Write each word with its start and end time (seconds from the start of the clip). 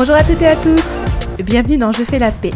Bonjour 0.00 0.14
à 0.14 0.22
toutes 0.22 0.40
et 0.42 0.46
à 0.46 0.54
tous, 0.54 1.02
bienvenue 1.42 1.76
dans 1.76 1.90
Je 1.90 2.04
fais 2.04 2.20
la 2.20 2.30
paix, 2.30 2.52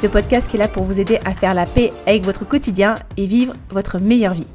le 0.00 0.08
podcast 0.08 0.48
qui 0.48 0.54
est 0.54 0.60
là 0.60 0.68
pour 0.68 0.84
vous 0.84 1.00
aider 1.00 1.18
à 1.24 1.34
faire 1.34 1.52
la 1.52 1.66
paix 1.66 1.92
avec 2.06 2.22
votre 2.22 2.46
quotidien 2.46 2.94
et 3.16 3.26
vivre 3.26 3.52
votre 3.70 3.98
meilleure 3.98 4.34
vie. 4.34 4.46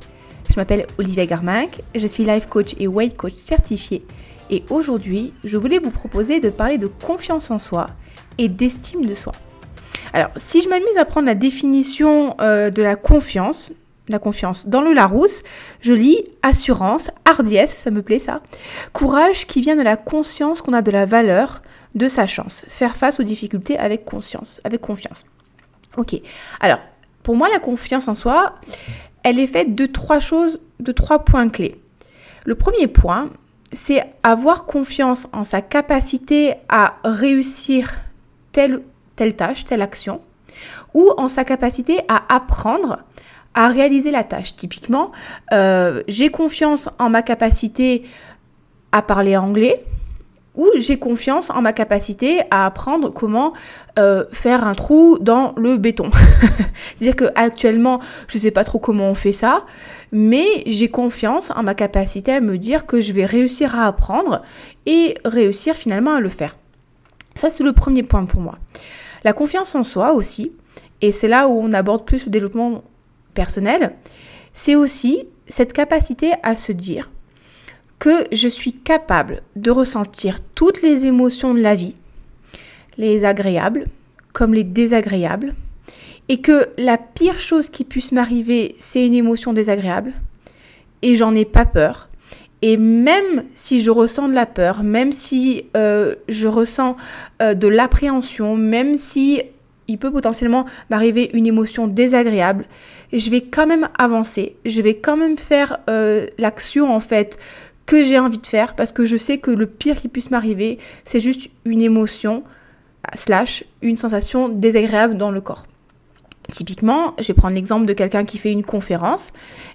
Je 0.50 0.56
m'appelle 0.56 0.88
Olivia 0.98 1.26
Garminck, 1.26 1.82
je 1.94 2.08
suis 2.08 2.24
life 2.24 2.46
coach 2.48 2.76
et 2.80 2.88
weight 2.88 3.18
coach 3.18 3.34
certifié 3.34 4.06
et 4.50 4.64
aujourd'hui 4.70 5.34
je 5.44 5.58
voulais 5.58 5.80
vous 5.80 5.92
proposer 5.92 6.40
de 6.40 6.50
parler 6.50 6.78
de 6.78 6.88
confiance 6.88 7.52
en 7.52 7.60
soi 7.60 7.88
et 8.38 8.48
d'estime 8.48 9.06
de 9.06 9.16
soi. 9.16 9.34
Alors 10.14 10.30
si 10.38 10.62
je 10.62 10.70
m'amuse 10.70 10.98
à 10.98 11.04
prendre 11.04 11.26
la 11.26 11.36
définition 11.36 12.38
euh, 12.40 12.70
de 12.70 12.82
la 12.82 12.96
confiance, 12.96 13.70
la 14.08 14.20
confiance. 14.20 14.66
Dans 14.68 14.82
le 14.82 14.94
Larousse, 14.94 15.44
je 15.82 15.92
lis 15.92 16.24
assurance, 16.42 17.12
hardiesse, 17.26 17.76
ça 17.76 17.92
me 17.92 18.02
plaît 18.02 18.20
ça. 18.20 18.42
Courage 18.94 19.46
qui 19.46 19.60
vient 19.60 19.76
de 19.76 19.82
la 19.82 19.98
conscience 19.98 20.62
qu'on 20.62 20.74
a 20.74 20.82
de 20.82 20.92
la 20.92 21.06
valeur 21.06 21.62
de 21.96 22.08
sa 22.08 22.28
chance. 22.28 22.64
Faire 22.68 22.96
face 22.96 23.20
aux 23.20 23.24
difficultés 23.24 23.78
avec 23.78 24.06
conscience, 24.06 24.62
avec 24.64 24.82
confiance. 24.82 25.26
Ok. 25.98 26.16
Alors, 26.60 26.80
pour 27.22 27.36
moi, 27.36 27.50
la 27.50 27.60
confiance 27.60 28.08
en 28.08 28.16
soi, 28.16 28.56
elle 29.24 29.40
est 29.40 29.48
faite 29.48 29.76
de 29.76 29.86
trois 29.86 30.20
choses, 30.20 30.60
de 30.80 30.92
trois 30.92 31.20
points 31.20 31.50
clés. 31.50 31.76
Le 32.46 32.56
premier 32.56 32.88
point, 32.88 33.30
c'est 33.72 34.04
avoir 34.24 34.66
confiance 34.66 35.28
en 35.34 35.44
sa 35.44 35.62
capacité 35.62 36.56
à 36.70 36.96
réussir 37.04 37.94
telle, 38.52 38.82
telle 39.16 39.36
tâche, 39.36 39.66
telle 39.66 39.82
action, 39.82 40.22
ou 40.94 41.12
en 41.18 41.28
sa 41.28 41.44
capacité 41.44 42.02
à 42.08 42.24
apprendre 42.34 43.00
à 43.56 43.68
réaliser 43.68 44.12
la 44.12 44.24
tâche. 44.24 44.56
Typiquement, 44.56 45.12
euh, 45.52 46.02
j'ai 46.08 46.30
confiance 46.30 46.90
en 47.00 47.10
ma 47.10 47.22
capacité 47.22 48.04
à 48.92 49.02
parler 49.02 49.38
anglais 49.38 49.84
ou 50.56 50.70
j'ai 50.78 50.98
confiance 50.98 51.50
en 51.50 51.62
ma 51.62 51.74
capacité 51.74 52.42
à 52.52 52.66
apprendre 52.66 53.10
comment 53.12 53.54
euh, 53.98 54.26
faire 54.32 54.68
un 54.68 54.76
trou 54.76 55.18
dans 55.20 55.54
le 55.58 55.78
béton. 55.78 56.10
C'est-à-dire 56.96 57.16
que 57.16 57.26
actuellement, 57.36 58.00
je 58.28 58.38
ne 58.38 58.42
sais 58.42 58.52
pas 58.52 58.64
trop 58.64 58.80
comment 58.80 59.10
on 59.10 59.16
fait 59.16 59.34
ça, 59.34 59.66
mais 60.12 60.64
j'ai 60.68 60.90
confiance 60.90 61.52
en 61.56 61.64
ma 61.64 61.74
capacité 61.74 62.34
à 62.34 62.40
me 62.40 62.58
dire 62.58 62.86
que 62.86 63.02
je 63.02 63.14
vais 63.14 63.26
réussir 63.26 63.76
à 63.76 63.88
apprendre 63.88 64.44
et 64.86 65.16
réussir 65.26 65.76
finalement 65.76 66.16
à 66.16 66.20
le 66.20 66.30
faire. 66.30 66.56
Ça, 67.36 67.50
c'est 67.50 67.64
le 67.64 67.74
premier 67.74 68.04
point 68.04 68.26
pour 68.26 68.42
moi. 68.42 68.56
La 69.24 69.34
confiance 69.34 69.74
en 69.74 69.84
soi 69.84 70.14
aussi, 70.14 70.52
et 71.02 71.12
c'est 71.12 71.28
là 71.28 71.48
où 71.48 71.60
on 71.60 71.74
aborde 71.74 72.06
plus 72.06 72.26
le 72.26 72.32
développement 72.32 72.84
personnel, 73.34 73.96
c'est 74.54 74.76
aussi 74.76 75.26
cette 75.48 75.74
capacité 75.74 76.34
à 76.44 76.56
se 76.56 76.72
dire 76.72 77.12
que 78.00 78.26
je 78.32 78.48
suis 78.48 78.74
capable 78.74 79.42
de 79.56 79.72
ressentir 79.72 80.40
toutes 80.56 80.82
les 80.82 81.06
émotions 81.06 81.54
de 81.54 81.62
la 81.62 81.76
vie, 81.76 81.96
les 82.98 83.26
agréables 83.26 83.86
comme 84.34 84.54
les 84.54 84.64
désagréables, 84.64 85.54
et 86.28 86.42
que 86.42 86.70
la 86.78 86.98
pire 86.98 87.40
chose 87.40 87.70
qui 87.70 87.84
puisse 87.84 88.12
m'arriver, 88.12 88.76
c'est 88.78 89.06
une 89.06 89.14
émotion 89.14 89.54
désagréable, 89.54 90.14
et 91.02 91.16
j'en 91.16 91.36
ai 91.36 91.46
pas 91.46 91.66
peur. 91.66 92.10
Et 92.62 92.78
même 92.78 93.44
si 93.54 93.82
je 93.82 93.92
ressens 93.92 94.30
de 94.30 94.34
la 94.34 94.46
peur, 94.46 94.84
même 94.84 95.12
si 95.12 95.66
euh, 95.76 96.16
je 96.30 96.48
ressens 96.48 96.96
euh, 97.42 97.54
de 97.54 97.68
l'appréhension, 97.68 98.56
même 98.56 98.96
si 98.96 99.42
il 99.88 99.98
peut 99.98 100.12
potentiellement 100.12 100.66
m'arriver 100.90 101.30
une 101.34 101.46
émotion 101.46 101.88
désagréable, 101.88 102.66
je 103.12 103.30
vais 103.30 103.42
quand 103.42 103.68
même 103.68 103.90
avancer, 104.00 104.56
je 104.66 104.82
vais 104.82 104.96
quand 104.96 105.18
même 105.18 105.38
faire 105.38 105.80
euh, 105.90 106.26
l'action 106.38 106.96
en 106.96 107.02
fait 107.02 107.38
que 107.86 108.04
j'ai 108.04 108.20
envie 108.20 108.38
de 108.38 108.48
faire 108.48 108.76
parce 108.76 108.92
que 108.92 109.06
je 109.06 109.18
sais 109.18 109.38
que 109.38 109.52
le 109.52 109.68
pire 109.68 109.98
qui 109.98 110.08
puisse 110.08 110.32
m'arriver, 110.32 110.78
c'est 111.06 111.20
juste 111.20 111.50
une 111.66 111.82
émotion 111.82 112.44
slash 113.16 113.64
une 113.82 113.98
sensation 113.98 114.50
désagréable 114.50 115.18
dans 115.18 115.32
le 115.32 115.42
corps. 115.42 115.66
Typiquement, 116.50 117.14
je 117.20 117.28
vais 117.28 117.34
prendre 117.34 117.56
l'exemple 117.56 117.86
de 117.86 117.94
quelqu'un 117.94 118.26
qui 118.26 118.38
fait 118.38 118.52
une 118.52 118.64
conférence. 118.64 119.32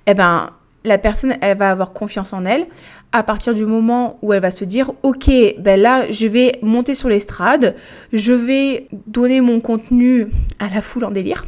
Eh 0.07 0.15
ben, 0.15 0.51
la 0.85 0.99
personne, 0.99 1.37
elle 1.41 1.59
va 1.59 1.71
avoir 1.71 1.93
confiance 1.93 2.33
en 2.33 2.45
elle 2.45 2.67
à 3.13 3.23
partir 3.23 3.55
du 3.55 3.65
moment 3.65 4.19
où 4.23 4.33
elle 4.33 4.43
va 4.43 4.51
se 4.51 4.65
dire, 4.65 4.93
ok, 5.03 5.31
ben 5.59 5.81
là, 5.81 6.11
je 6.11 6.27
vais 6.27 6.59
monter 6.63 6.95
sur 6.95 7.09
l'estrade, 7.09 7.75
je 8.13 8.33
vais 8.33 8.87
donner 9.07 9.41
mon 9.41 9.61
contenu 9.61 10.29
à 10.59 10.69
la 10.69 10.83
foule 10.83 11.05
en 11.05 11.11
délire. 11.11 11.45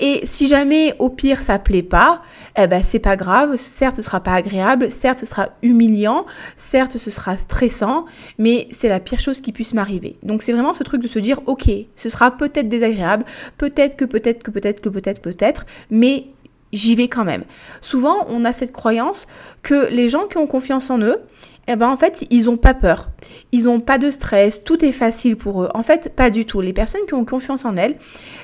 Et 0.00 0.20
si 0.24 0.46
jamais 0.46 0.94
au 0.98 1.08
pire 1.10 1.42
ça 1.42 1.58
plaît 1.58 1.82
pas, 1.82 2.22
eh 2.56 2.66
ben 2.66 2.82
c'est 2.82 2.98
pas 3.00 3.16
grave. 3.16 3.56
Certes, 3.56 3.96
ce 3.96 4.02
sera 4.02 4.20
pas 4.20 4.34
agréable, 4.34 4.90
certes, 4.90 5.20
ce 5.20 5.26
sera 5.26 5.50
humiliant, 5.62 6.24
certes, 6.56 6.98
ce 6.98 7.10
sera 7.10 7.36
stressant, 7.36 8.04
mais 8.38 8.68
c'est 8.70 8.88
la 8.88 9.00
pire 9.00 9.18
chose 9.18 9.40
qui 9.40 9.52
puisse 9.52 9.74
m'arriver. 9.74 10.16
Donc 10.22 10.42
c'est 10.42 10.52
vraiment 10.52 10.74
ce 10.74 10.84
truc 10.84 11.02
de 11.02 11.08
se 11.08 11.18
dire, 11.18 11.40
ok, 11.46 11.68
ce 11.96 12.08
sera 12.08 12.36
peut-être 12.36 12.68
désagréable, 12.68 13.24
peut-être 13.56 13.96
que 13.96 14.04
peut-être 14.04 14.42
que 14.42 14.50
peut-être 14.50 14.80
que 14.80 14.88
peut-être 14.88 15.20
peut-être, 15.20 15.66
mais 15.90 16.26
j'y 16.72 16.94
vais 16.94 17.08
quand 17.08 17.24
même. 17.24 17.44
Souvent, 17.80 18.26
on 18.28 18.44
a 18.44 18.52
cette 18.52 18.72
croyance 18.72 19.26
que 19.62 19.88
les 19.90 20.08
gens 20.08 20.26
qui 20.26 20.38
ont 20.38 20.46
confiance 20.46 20.90
en 20.90 20.98
eux, 21.00 21.18
eh 21.66 21.76
ben 21.76 21.88
en 21.88 21.96
fait, 21.96 22.26
ils 22.30 22.46
n'ont 22.46 22.56
pas 22.56 22.74
peur. 22.74 23.10
Ils 23.52 23.64
n'ont 23.64 23.80
pas 23.80 23.98
de 23.98 24.10
stress, 24.10 24.64
tout 24.64 24.84
est 24.84 24.92
facile 24.92 25.36
pour 25.36 25.62
eux. 25.62 25.68
En 25.74 25.82
fait, 25.82 26.14
pas 26.14 26.30
du 26.30 26.46
tout. 26.46 26.60
Les 26.60 26.72
personnes 26.72 27.02
qui 27.06 27.14
ont 27.14 27.24
confiance 27.24 27.64
en 27.64 27.76
elles, 27.76 27.96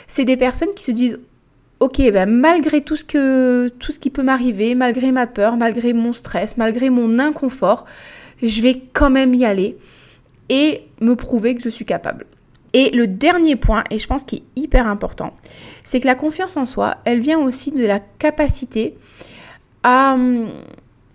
c'est 0.07 0.25
des 0.25 0.37
personnes 0.37 0.75
qui 0.77 0.85
se 0.85 0.93
disent 0.93 1.19
ok, 1.81 1.99
ben 2.12 2.29
malgré 2.29 2.83
tout 2.83 2.97
ce, 2.97 3.69
tout 3.69 3.93
ce 3.93 3.99
qui 3.99 4.11
peut 4.11 4.23
m'arriver, 4.23 4.75
malgré 4.75 5.11
ma 5.11 5.27
peur, 5.27 5.56
malgré 5.56 5.93
mon 5.93 6.12
stress, 6.12 6.56
malgré 6.56 6.91
mon 6.91 7.19
inconfort, 7.19 7.85
je 8.43 8.62
vais 8.62 8.83
quand 8.93 9.11
même 9.11 9.35
y 9.35 9.45
aller 9.45 9.77
et 10.49 10.83
me 11.01 11.15
prouver 11.17 11.55
que 11.55 11.62
je 11.62 11.69
suis 11.69 11.85
capable. 11.85 12.27
Et 12.75 12.91
le 12.91 13.07
dernier 13.07 13.55
point, 13.55 13.85
et 13.91 13.99
je 13.99 14.07
pense 14.07 14.25
qu'il 14.25 14.41
est 14.41 14.61
hyper 14.61 14.89
important, 14.89 15.33
c'est 15.85 16.01
que 16.01 16.07
la 16.07 16.17
confiance 16.17 16.57
en 16.57 16.67
soi, 16.67 16.97
elle 17.05 17.21
vient 17.21 17.39
aussi 17.39 17.71
de 17.71 17.87
la 17.87 18.01
capacité 18.01 18.95
à, 19.85 20.17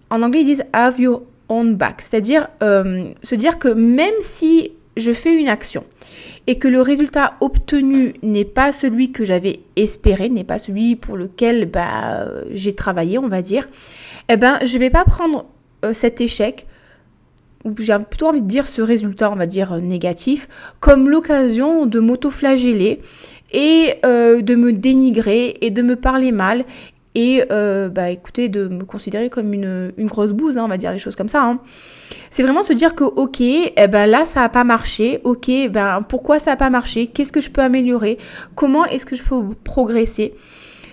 en 0.09 0.21
anglais 0.21 0.41
ils 0.41 0.45
disent 0.45 0.63
have 0.71 0.99
your 0.99 1.23
own 1.49 1.75
back, 1.75 2.01
c'est-à-dire 2.01 2.47
euh, 2.63 3.09
se 3.21 3.35
dire 3.35 3.59
que 3.59 3.67
même 3.67 4.13
si 4.21 4.71
je 4.95 5.11
fais 5.11 5.35
une 5.35 5.49
action 5.49 5.83
et 6.47 6.57
que 6.57 6.67
le 6.67 6.81
résultat 6.81 7.35
obtenu 7.41 8.13
n'est 8.23 8.45
pas 8.45 8.71
celui 8.71 9.11
que 9.11 9.23
j'avais 9.23 9.59
espéré, 9.75 10.29
n'est 10.29 10.43
pas 10.43 10.57
celui 10.57 10.95
pour 10.95 11.17
lequel 11.17 11.65
bah, 11.65 12.27
j'ai 12.51 12.73
travaillé, 12.73 13.17
on 13.17 13.27
va 13.27 13.41
dire, 13.41 13.67
eh 14.29 14.37
ben, 14.37 14.59
je 14.63 14.75
ne 14.75 14.79
vais 14.79 14.89
pas 14.89 15.03
prendre 15.03 15.45
euh, 15.83 15.93
cet 15.93 16.21
échec 16.21 16.65
ou 17.65 17.73
j'ai 17.77 17.95
plutôt 18.09 18.27
envie 18.27 18.41
de 18.41 18.47
dire 18.47 18.67
ce 18.67 18.81
résultat, 18.81 19.31
on 19.31 19.35
va 19.35 19.45
dire 19.45 19.75
négatif, 19.77 20.47
comme 20.79 21.09
l'occasion 21.09 21.85
de 21.85 21.99
m'auto-flageller 21.99 22.99
et 23.51 23.95
euh, 24.05 24.41
de 24.41 24.55
me 24.55 24.71
dénigrer 24.71 25.57
et 25.61 25.69
de 25.69 25.81
me 25.81 25.95
parler 25.95 26.31
mal 26.31 26.65
et 27.15 27.43
euh, 27.51 27.89
bah 27.89 28.11
écoutez 28.11 28.49
de 28.49 28.67
me 28.67 28.83
considérer 28.83 29.29
comme 29.29 29.53
une, 29.53 29.91
grosse 29.99 30.31
bouse, 30.31 30.57
hein, 30.57 30.63
on 30.65 30.67
va 30.67 30.77
dire 30.77 30.91
les 30.91 30.99
choses 30.99 31.15
comme 31.15 31.27
ça. 31.27 31.43
Hein. 31.43 31.59
C'est 32.29 32.43
vraiment 32.43 32.63
se 32.63 32.73
dire 32.73 32.95
que 32.95 33.03
ok, 33.03 33.41
eh 33.41 33.87
ben 33.87 34.05
là 34.05 34.25
ça 34.25 34.41
n'a 34.41 34.49
pas 34.49 34.63
marché, 34.63 35.19
ok, 35.23 35.49
ben 35.69 36.01
pourquoi 36.07 36.39
ça 36.39 36.51
n'a 36.51 36.57
pas 36.57 36.69
marché, 36.69 37.07
qu'est-ce 37.07 37.31
que 37.31 37.41
je 37.41 37.49
peux 37.49 37.61
améliorer, 37.61 38.19
comment 38.55 38.85
est-ce 38.85 39.05
que 39.05 39.15
je 39.15 39.23
peux 39.23 39.55
progresser. 39.63 40.35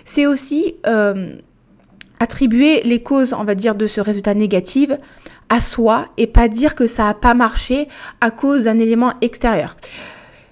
C'est 0.03 0.25
aussi 0.25 0.75
euh, 0.87 1.35
attribuer 2.19 2.81
les 2.81 3.03
causes, 3.03 3.33
on 3.33 3.43
va 3.43 3.55
dire, 3.55 3.75
de 3.75 3.85
ce 3.87 4.01
résultat 4.01 4.33
négatif 4.33 4.89
à 5.49 5.61
soi 5.61 6.07
et 6.17 6.27
pas 6.27 6.47
dire 6.47 6.75
que 6.75 6.87
ça 6.87 7.05
n'a 7.05 7.13
pas 7.13 7.33
marché 7.33 7.87
à 8.21 8.31
cause 8.31 8.63
d'un 8.63 8.79
élément 8.79 9.13
extérieur. 9.21 9.75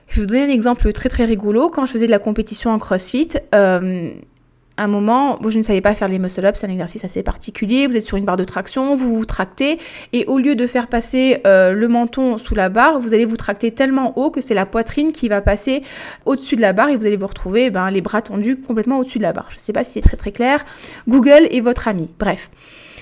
Je 0.08 0.16
vais 0.16 0.22
vous 0.22 0.28
donner 0.28 0.44
un 0.44 0.54
exemple 0.54 0.92
très 0.94 1.10
très 1.10 1.26
rigolo. 1.26 1.70
Quand 1.70 1.86
je 1.86 1.94
faisais 1.94 2.06
de 2.06 2.12
la 2.12 2.20
compétition 2.20 2.72
en 2.72 2.80
CrossFit, 2.80 3.30
euh, 3.54 4.10
un 4.78 4.88
moment, 4.88 5.40
je 5.48 5.58
ne 5.58 5.64
savais 5.64 5.82
pas 5.82 5.94
faire 5.96 6.08
les 6.08 6.20
muscle-ups, 6.20 6.60
c'est 6.60 6.68
un 6.68 6.72
exercice 6.72 7.04
assez 7.06 7.24
particulier. 7.24 7.88
Vous 7.88 7.96
êtes 7.96 8.04
sur 8.04 8.18
une 8.18 8.26
barre 8.26 8.38
de 8.38 8.44
traction, 8.44 8.96
vous 8.96 9.16
vous 9.16 9.26
tractez, 9.26 9.80
et 10.12 10.26
au 10.26 10.38
lieu 10.38 10.56
de 10.56 10.68
faire 10.68 10.88
passer 10.88 11.42
euh, 11.48 11.74
le 11.74 11.88
menton 11.88 12.38
sous 12.38 12.56
la 12.56 12.70
barre, 12.70 13.00
vous 13.00 13.14
allez 13.14 13.26
vous 13.26 13.38
tracter 13.38 13.72
tellement 13.72 14.18
haut 14.18 14.32
que 14.32 14.42
c'est 14.42 14.54
la 14.54 14.66
poitrine 14.66 15.12
qui 15.12 15.30
va 15.30 15.42
passer 15.42 15.84
au-dessus 16.26 16.56
de 16.56 16.62
la 16.62 16.74
barre 16.74 16.90
et 16.90 16.98
vous 16.98 17.06
allez 17.06 17.18
vous 17.18 17.28
retrouver 17.28 17.70
ben, 17.70 17.90
les 17.90 18.02
bras 18.02 18.22
tendus 18.22 18.58
complètement 18.58 19.00
au-dessus 19.00 19.18
de 19.18 19.24
la 19.24 19.34
barre. 19.34 19.48
Je 19.50 19.56
ne 19.56 19.62
sais 19.62 19.74
pas 19.74 19.84
si 19.84 19.94
c'est 19.94 20.02
très 20.02 20.18
très 20.18 20.32
clair. 20.32 20.64
Google 21.08 21.48
est 21.52 21.62
votre 21.62 21.88
ami. 21.88 22.10
Bref. 22.20 22.50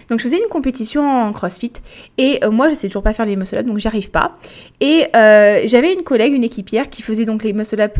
Donc 0.09 0.19
je 0.19 0.23
faisais 0.23 0.37
une 0.37 0.49
compétition 0.49 1.07
en 1.07 1.31
CrossFit 1.31 1.73
et 2.17 2.39
euh, 2.43 2.51
moi 2.51 2.69
je 2.69 2.75
sais 2.75 2.87
toujours 2.87 3.03
pas 3.03 3.13
faire 3.13 3.25
les 3.25 3.35
muscle-ups 3.35 3.67
donc 3.67 3.77
j'arrive 3.77 4.11
pas. 4.11 4.33
Et 4.81 5.05
euh, 5.15 5.61
j'avais 5.65 5.93
une 5.93 6.03
collègue, 6.03 6.33
une 6.33 6.43
équipière 6.43 6.89
qui 6.89 7.01
faisait 7.01 7.25
donc 7.25 7.43
les 7.43 7.53
muscle-ups 7.53 7.99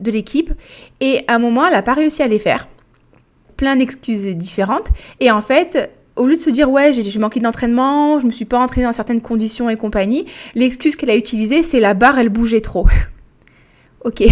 de 0.00 0.10
l'équipe 0.10 0.52
et 1.00 1.24
à 1.28 1.34
un 1.34 1.38
moment 1.38 1.66
elle 1.66 1.74
a 1.74 1.82
pas 1.82 1.94
réussi 1.94 2.22
à 2.22 2.28
les 2.28 2.38
faire 2.38 2.68
plein 3.56 3.76
d'excuses 3.76 4.26
différentes. 4.36 4.88
Et 5.20 5.30
en 5.30 5.40
fait, 5.40 5.88
au 6.16 6.26
lieu 6.26 6.36
de 6.36 6.40
se 6.40 6.50
dire 6.50 6.70
ouais 6.70 6.92
j'ai 6.92 7.18
manqué 7.18 7.40
d'entraînement, 7.40 8.18
je 8.18 8.26
me 8.26 8.30
suis 8.30 8.44
pas 8.44 8.58
entraînée 8.58 8.86
dans 8.86 8.92
certaines 8.92 9.20
conditions 9.20 9.70
et 9.70 9.76
compagnie, 9.76 10.26
l'excuse 10.54 10.96
qu'elle 10.96 11.10
a 11.10 11.16
utilisée 11.16 11.62
c'est 11.62 11.80
la 11.80 11.94
barre 11.94 12.18
elle 12.18 12.28
bougeait 12.28 12.60
trop. 12.60 12.86
ok. 14.04 14.24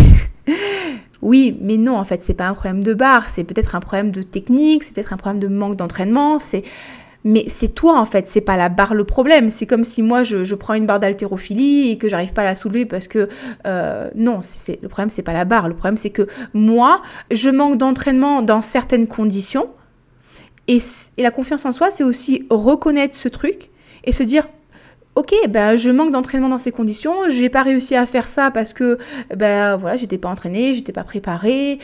oui, 1.22 1.56
mais 1.61 1.76
non 1.76 1.96
en 1.96 2.05
fait 2.05 2.20
c'est 2.22 2.34
pas 2.34 2.49
un 2.49 2.55
problème 2.55 2.82
de 2.82 2.94
barre, 2.94 3.28
c'est 3.28 3.44
peut-être 3.44 3.75
un 3.75 3.81
problème 3.81 4.11
de 4.11 4.22
technique, 4.22 4.82
c'est 4.82 4.94
peut-être 4.94 5.12
un 5.12 5.17
problème 5.17 5.40
de 5.40 5.49
manque 5.49 5.76
d'entraînement, 5.76 6.38
c'est 6.38 6.62
mais 7.25 7.44
c'est 7.49 7.75
toi 7.75 7.99
en 7.99 8.06
fait, 8.06 8.26
c'est 8.26 8.40
pas 8.40 8.56
la 8.56 8.69
barre 8.69 8.94
le 8.94 9.05
problème. 9.05 9.50
C'est 9.50 9.67
comme 9.67 9.84
si 9.84 10.02
moi 10.02 10.22
je, 10.22 10.55
prends 10.55 10.75
une 10.75 10.87
barre 10.87 11.00
d'haltérophilie 11.00 11.90
et 11.90 11.99
que 11.99 12.08
j'arrive 12.08 12.32
pas 12.32 12.43
à 12.43 12.46
la 12.46 12.55
soulever 12.55 12.87
parce 12.87 13.08
que 13.08 13.28
euh, 13.67 14.08
non, 14.14 14.40
c'est, 14.43 14.81
le 14.82 14.88
problème 14.88 15.11
c'est 15.11 15.22
pas 15.22 15.32
la 15.32 15.44
barre. 15.44 15.69
Le 15.69 15.75
problème 15.75 15.96
c'est 15.96 16.11
que 16.11 16.26
moi 16.55 17.02
je 17.31 17.50
manque 17.50 17.76
d'entraînement 17.78 18.43
dans 18.43 18.61
certaines 18.61 19.06
conditions. 19.06 19.69
Et, 20.69 20.78
la 21.19 21.32
confiance 21.32 21.67
en 21.67 21.72
soi, 21.72 21.90
c'est 21.90 22.05
aussi 22.05 22.46
reconnaître 22.49 23.14
ce 23.17 23.28
truc 23.28 23.70
et 24.05 24.12
se 24.12 24.22
dire 24.22 24.49
ok, 25.17 25.34
ben 25.49 25.75
je 25.75 25.90
manque 25.90 26.12
d'entraînement 26.12 26.49
dans 26.49 26.58
ces 26.58 26.70
conditions, 26.70 27.28
j'ai 27.28 27.49
pas 27.49 27.62
réussi 27.62 27.96
à 27.96 28.06
faire 28.06 28.28
ça 28.28 28.50
parce 28.50 28.72
que 28.72 28.96
ben 29.37 29.76
voilà, 29.76 29.96
j'étais 29.96 30.19
pas 30.19 30.28
entraînée, 30.28 30.72
j'étais 30.72 30.93
pas 30.93 31.02
préparée, 31.05 31.81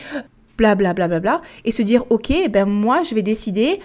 bla 0.57 0.75
bla 0.75 0.93
bla 0.93 1.07
bla 1.07 1.19
bla, 1.19 1.41
et 1.65 1.71
se 1.71 1.81
dire 1.81 2.05
ok, 2.09 2.33
ben 2.49 2.65
moi 2.65 3.03
je 3.03 3.13
vais 3.13 3.21
décider 3.21 3.81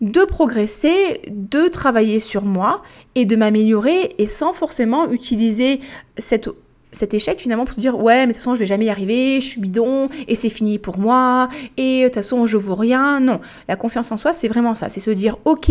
de 0.00 0.24
progresser, 0.24 1.22
de 1.28 1.68
travailler 1.68 2.20
sur 2.20 2.44
moi 2.44 2.82
et 3.14 3.24
de 3.24 3.36
m'améliorer 3.36 4.14
et 4.18 4.26
sans 4.26 4.52
forcément 4.52 5.10
utiliser 5.10 5.80
cette, 6.18 6.48
cet 6.92 7.14
échec 7.14 7.40
finalement 7.40 7.64
pour 7.64 7.78
dire 7.78 7.98
ouais 7.98 8.26
mais 8.26 8.28
de 8.28 8.32
toute 8.32 8.38
façon 8.38 8.54
je 8.54 8.60
vais 8.60 8.66
jamais 8.66 8.86
y 8.86 8.90
arriver, 8.90 9.40
je 9.40 9.46
suis 9.46 9.60
bidon 9.60 10.08
et 10.28 10.34
c'est 10.34 10.48
fini 10.48 10.78
pour 10.78 10.98
moi 10.98 11.48
et 11.76 12.02
de 12.02 12.04
toute 12.06 12.14
façon 12.14 12.46
je 12.46 12.56
vaux 12.56 12.74
rien. 12.74 13.20
Non, 13.20 13.40
la 13.68 13.76
confiance 13.76 14.10
en 14.12 14.16
soi 14.16 14.32
c'est 14.32 14.48
vraiment 14.48 14.74
ça, 14.74 14.88
c'est 14.88 15.00
se 15.00 15.10
dire 15.10 15.36
ok 15.44 15.70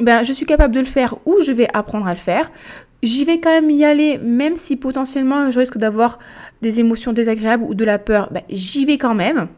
ben 0.00 0.22
je 0.24 0.32
suis 0.32 0.46
capable 0.46 0.74
de 0.74 0.80
le 0.80 0.86
faire 0.86 1.16
ou 1.24 1.36
je 1.42 1.52
vais 1.52 1.68
apprendre 1.72 2.06
à 2.06 2.12
le 2.12 2.18
faire. 2.18 2.50
J'y 3.02 3.24
vais 3.26 3.38
quand 3.38 3.50
même 3.50 3.70
y 3.70 3.84
aller, 3.84 4.16
même 4.18 4.56
si 4.56 4.76
potentiellement 4.76 5.50
je 5.50 5.58
risque 5.58 5.76
d'avoir 5.76 6.18
des 6.62 6.80
émotions 6.80 7.12
désagréables 7.12 7.64
ou 7.64 7.74
de 7.74 7.84
la 7.84 7.98
peur, 7.98 8.30
ben, 8.32 8.42
j'y 8.48 8.86
vais 8.86 8.96
quand 8.96 9.14
même. 9.14 9.48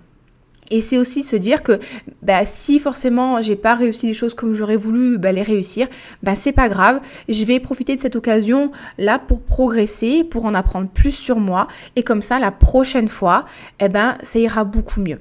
Et 0.71 0.81
c'est 0.81 0.99
aussi 0.99 1.23
se 1.23 1.37
dire 1.37 1.63
que 1.63 1.79
bah, 2.23 2.45
si 2.45 2.79
forcément 2.79 3.41
j'ai 3.41 3.57
pas 3.57 3.75
réussi 3.75 4.07
les 4.07 4.15
choses 4.15 4.35
comme 4.35 4.55
j'aurais 4.55 4.77
voulu 4.77 5.19
bah, 5.19 5.33
les 5.33 5.43
réussir, 5.43 5.89
bah, 6.23 6.35
c'est 6.35 6.53
pas 6.53 6.69
grave. 6.69 7.01
Je 7.29 7.45
vais 7.45 7.61
profiter 7.61 7.97
de 7.97 8.01
cette 8.01 8.17
occasion 8.17 8.73
là 8.99 9.19
pour 9.19 9.43
progresser, 9.43 10.25
pour 10.25 10.45
en 10.45 10.55
apprendre 10.55 10.89
plus 10.89 11.13
sur 11.13 11.39
moi. 11.39 11.69
Et 11.95 12.03
comme 12.03 12.23
ça, 12.23 12.39
la 12.39 12.51
prochaine 12.51 13.09
fois, 13.09 13.47
eh 13.81 13.89
ben, 13.89 14.17
ça 14.23 14.39
ira 14.39 14.65
beaucoup 14.65 15.01
mieux. 15.01 15.21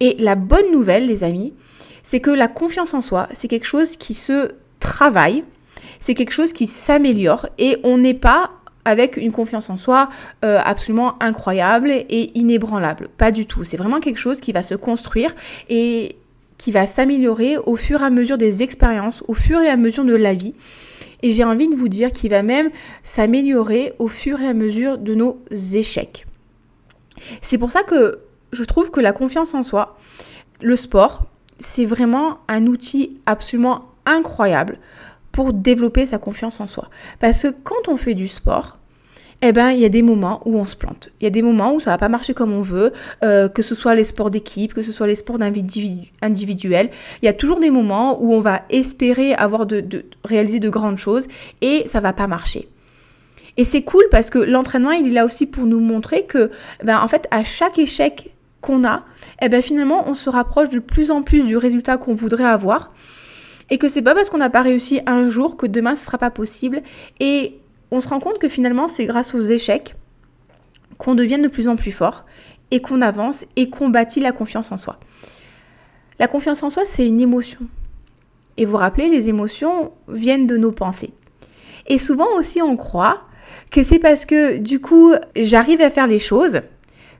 Et 0.00 0.16
la 0.18 0.34
bonne 0.34 0.70
nouvelle, 0.72 1.06
les 1.06 1.24
amis, 1.24 1.54
c'est 2.02 2.20
que 2.20 2.30
la 2.30 2.48
confiance 2.48 2.94
en 2.94 3.00
soi, 3.00 3.28
c'est 3.32 3.48
quelque 3.48 3.66
chose 3.66 3.96
qui 3.96 4.14
se 4.14 4.52
travaille, 4.80 5.42
c'est 6.00 6.14
quelque 6.14 6.32
chose 6.32 6.52
qui 6.52 6.66
s'améliore 6.66 7.48
et 7.58 7.78
on 7.82 7.98
n'est 7.98 8.14
pas 8.14 8.50
avec 8.86 9.18
une 9.18 9.32
confiance 9.32 9.68
en 9.68 9.76
soi 9.76 10.08
euh, 10.44 10.58
absolument 10.64 11.16
incroyable 11.20 11.90
et 11.90 12.30
inébranlable. 12.38 13.08
Pas 13.18 13.30
du 13.30 13.44
tout. 13.44 13.64
C'est 13.64 13.76
vraiment 13.76 14.00
quelque 14.00 14.18
chose 14.18 14.40
qui 14.40 14.52
va 14.52 14.62
se 14.62 14.74
construire 14.74 15.34
et 15.68 16.16
qui 16.56 16.70
va 16.72 16.86
s'améliorer 16.86 17.58
au 17.58 17.76
fur 17.76 18.00
et 18.00 18.04
à 18.04 18.10
mesure 18.10 18.38
des 18.38 18.62
expériences, 18.62 19.22
au 19.28 19.34
fur 19.34 19.60
et 19.60 19.68
à 19.68 19.76
mesure 19.76 20.04
de 20.04 20.14
la 20.14 20.34
vie. 20.34 20.54
Et 21.22 21.32
j'ai 21.32 21.44
envie 21.44 21.68
de 21.68 21.74
vous 21.74 21.88
dire 21.88 22.12
qu'il 22.12 22.30
va 22.30 22.42
même 22.42 22.70
s'améliorer 23.02 23.92
au 23.98 24.08
fur 24.08 24.40
et 24.40 24.46
à 24.46 24.54
mesure 24.54 24.98
de 24.98 25.14
nos 25.14 25.42
échecs. 25.74 26.26
C'est 27.40 27.58
pour 27.58 27.72
ça 27.72 27.82
que 27.82 28.20
je 28.52 28.64
trouve 28.64 28.90
que 28.90 29.00
la 29.00 29.12
confiance 29.12 29.54
en 29.54 29.62
soi, 29.62 29.98
le 30.62 30.76
sport, 30.76 31.24
c'est 31.58 31.86
vraiment 31.86 32.38
un 32.48 32.66
outil 32.66 33.18
absolument 33.26 33.86
incroyable 34.04 34.78
pour 35.36 35.52
développer 35.52 36.06
sa 36.06 36.16
confiance 36.16 36.60
en 36.60 36.66
soi. 36.66 36.88
Parce 37.20 37.42
que 37.42 37.48
quand 37.62 37.88
on 37.88 37.98
fait 37.98 38.14
du 38.14 38.26
sport, 38.26 38.78
eh 39.42 39.52
ben, 39.52 39.68
il 39.68 39.80
y 39.80 39.84
a 39.84 39.90
des 39.90 40.00
moments 40.00 40.40
où 40.46 40.58
on 40.58 40.64
se 40.64 40.74
plante. 40.74 41.10
Il 41.20 41.24
y 41.24 41.26
a 41.26 41.30
des 41.30 41.42
moments 41.42 41.74
où 41.74 41.80
ça 41.80 41.90
va 41.90 41.98
pas 41.98 42.08
marcher 42.08 42.32
comme 42.32 42.54
on 42.54 42.62
veut, 42.62 42.94
euh, 43.22 43.50
que 43.50 43.60
ce 43.60 43.74
soit 43.74 43.94
les 43.94 44.04
sports 44.04 44.30
d'équipe, 44.30 44.72
que 44.72 44.80
ce 44.80 44.92
soit 44.92 45.06
les 45.06 45.14
sports 45.14 45.38
individuels. 45.42 46.88
Il 47.20 47.26
y 47.26 47.28
a 47.28 47.34
toujours 47.34 47.60
des 47.60 47.68
moments 47.68 48.18
où 48.22 48.32
on 48.32 48.40
va 48.40 48.62
espérer 48.70 49.34
avoir 49.34 49.66
de, 49.66 50.06
réaliser 50.24 50.58
de 50.58 50.70
grandes 50.70 50.96
choses 50.96 51.28
et 51.60 51.82
ça 51.86 52.00
va 52.00 52.14
pas 52.14 52.26
marcher. 52.26 52.70
Et 53.58 53.64
c'est 53.64 53.82
cool 53.82 54.04
parce 54.10 54.30
que 54.30 54.38
l'entraînement, 54.38 54.92
il 54.92 55.06
est 55.08 55.10
là 55.10 55.26
aussi 55.26 55.44
pour 55.44 55.66
nous 55.66 55.80
montrer 55.80 56.24
que, 56.24 56.50
ben, 56.82 56.98
en 56.98 57.08
fait, 57.08 57.28
à 57.30 57.44
chaque 57.44 57.78
échec 57.78 58.30
qu'on 58.62 58.86
a, 58.86 59.04
eh 59.42 59.50
ben, 59.50 59.60
finalement, 59.60 60.08
on 60.08 60.14
se 60.14 60.30
rapproche 60.30 60.70
de 60.70 60.78
plus 60.78 61.10
en 61.10 61.22
plus 61.22 61.44
du 61.44 61.58
résultat 61.58 61.98
qu'on 61.98 62.14
voudrait 62.14 62.44
avoir 62.44 62.90
et 63.70 63.78
que 63.78 63.88
c'est 63.88 64.02
pas 64.02 64.14
parce 64.14 64.30
qu'on 64.30 64.38
n'a 64.38 64.50
pas 64.50 64.62
réussi 64.62 65.00
un 65.06 65.28
jour 65.28 65.56
que 65.56 65.66
demain 65.66 65.94
ce 65.94 66.04
sera 66.04 66.18
pas 66.18 66.30
possible 66.30 66.82
et 67.20 67.58
on 67.90 68.00
se 68.00 68.08
rend 68.08 68.20
compte 68.20 68.38
que 68.38 68.48
finalement 68.48 68.88
c'est 68.88 69.06
grâce 69.06 69.34
aux 69.34 69.42
échecs 69.42 69.96
qu'on 70.98 71.14
devient 71.14 71.40
de 71.40 71.48
plus 71.48 71.68
en 71.68 71.76
plus 71.76 71.92
fort 71.92 72.24
et 72.70 72.80
qu'on 72.80 73.00
avance 73.00 73.44
et 73.56 73.70
qu'on 73.70 73.88
bâtit 73.88 74.20
la 74.20 74.32
confiance 74.32 74.72
en 74.72 74.76
soi. 74.76 74.98
La 76.18 76.28
confiance 76.28 76.62
en 76.62 76.70
soi, 76.70 76.84
c'est 76.84 77.06
une 77.06 77.20
émotion. 77.20 77.60
Et 78.56 78.64
vous 78.64 78.76
rappelez, 78.76 79.08
les 79.08 79.28
émotions 79.28 79.92
viennent 80.08 80.46
de 80.46 80.56
nos 80.56 80.72
pensées. 80.72 81.12
Et 81.86 81.98
souvent 81.98 82.28
aussi, 82.38 82.62
on 82.62 82.76
croit 82.76 83.22
que 83.70 83.82
c'est 83.82 83.98
parce 83.98 84.24
que 84.24 84.56
du 84.56 84.80
coup, 84.80 85.12
j'arrive 85.36 85.80
à 85.80 85.90
faire 85.90 86.06
les 86.06 86.18
choses 86.18 86.60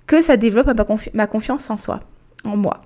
que 0.06 0.20
ça 0.20 0.36
développe 0.36 0.70
ma 1.12 1.26
confiance 1.26 1.68
en 1.68 1.76
soi, 1.76 2.00
en 2.44 2.56
moi. 2.56 2.82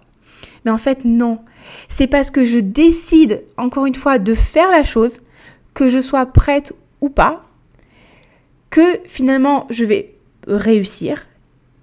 Mais 0.64 0.70
en 0.70 0.78
fait, 0.78 1.04
non. 1.04 1.40
C'est 1.88 2.06
parce 2.06 2.30
que 2.30 2.44
je 2.44 2.58
décide, 2.58 3.44
encore 3.56 3.86
une 3.86 3.94
fois, 3.94 4.18
de 4.18 4.34
faire 4.34 4.70
la 4.70 4.84
chose, 4.84 5.20
que 5.74 5.88
je 5.88 6.00
sois 6.00 6.26
prête 6.26 6.72
ou 7.00 7.08
pas, 7.08 7.44
que 8.70 9.00
finalement 9.06 9.66
je 9.70 9.84
vais 9.84 10.14
réussir. 10.46 11.26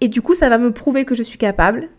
Et 0.01 0.07
du 0.07 0.21
coup, 0.21 0.35
ça 0.35 0.49
va 0.49 0.57
me 0.57 0.71
prouver 0.71 1.05
que 1.05 1.15
je 1.15 1.23
suis 1.23 1.37
capable. 1.37 1.89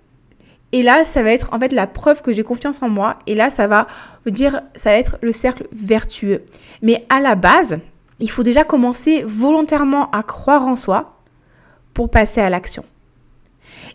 Et 0.73 0.82
là, 0.82 1.05
ça 1.05 1.23
va 1.23 1.32
être 1.32 1.52
en 1.52 1.58
fait 1.58 1.73
la 1.73 1.87
preuve 1.87 2.23
que 2.23 2.32
j'ai 2.32 2.44
confiance 2.44 2.82
en 2.82 2.88
moi. 2.88 3.19
Et 3.26 3.35
là, 3.35 3.50
ça 3.50 3.67
va 3.67 3.87
dire, 4.26 4.62
ça 4.75 4.91
va 4.91 4.99
être 4.99 5.17
le 5.23 5.32
cercle 5.32 5.67
vertueux. 5.73 6.43
Mais 6.82 7.06
à 7.08 7.20
la 7.20 7.34
base, 7.34 7.79
il 8.20 8.31
faut 8.31 8.43
déjà 8.43 8.64
commencer 8.64 9.25
volontairement 9.26 10.11
à 10.11 10.23
croire 10.23 10.67
en 10.67 10.76
soi 10.76 11.19
pour 11.94 12.11
passer 12.11 12.41
à 12.41 12.50
l'action. 12.50 12.84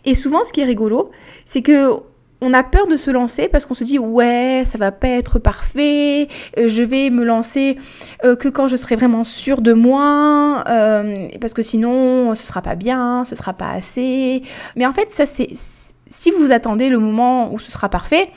Et 0.04 0.14
souvent, 0.14 0.44
ce 0.44 0.52
qui 0.52 0.60
est 0.60 0.64
rigolo, 0.64 1.10
c'est 1.44 1.62
que 1.62 1.94
on 2.40 2.52
a 2.52 2.62
peur 2.62 2.86
de 2.86 2.96
se 2.96 3.10
lancer 3.10 3.48
parce 3.48 3.64
qu'on 3.64 3.74
se 3.74 3.84
dit 3.84 3.98
ouais 3.98 4.62
ça 4.66 4.78
va 4.78 4.92
pas 4.92 5.08
être 5.08 5.38
parfait 5.38 6.28
euh, 6.58 6.68
je 6.68 6.82
vais 6.82 7.10
me 7.10 7.24
lancer 7.24 7.76
euh, 8.24 8.36
que 8.36 8.48
quand 8.48 8.66
je 8.66 8.76
serai 8.76 8.96
vraiment 8.96 9.24
sûre 9.24 9.60
de 9.60 9.72
moi 9.72 10.64
euh, 10.68 11.28
parce 11.40 11.54
que 11.54 11.62
sinon 11.62 12.34
ce 12.34 12.46
sera 12.46 12.62
pas 12.62 12.74
bien 12.74 13.24
ce 13.24 13.34
sera 13.34 13.52
pas 13.52 13.70
assez 13.70 14.42
mais 14.76 14.86
en 14.86 14.92
fait 14.92 15.10
ça 15.10 15.26
c'est 15.26 15.48
si 16.06 16.30
vous 16.30 16.52
attendez 16.52 16.88
le 16.88 16.98
moment 16.98 17.52
où 17.52 17.58
ce 17.58 17.70
sera 17.72 17.88
parfait 17.88 18.30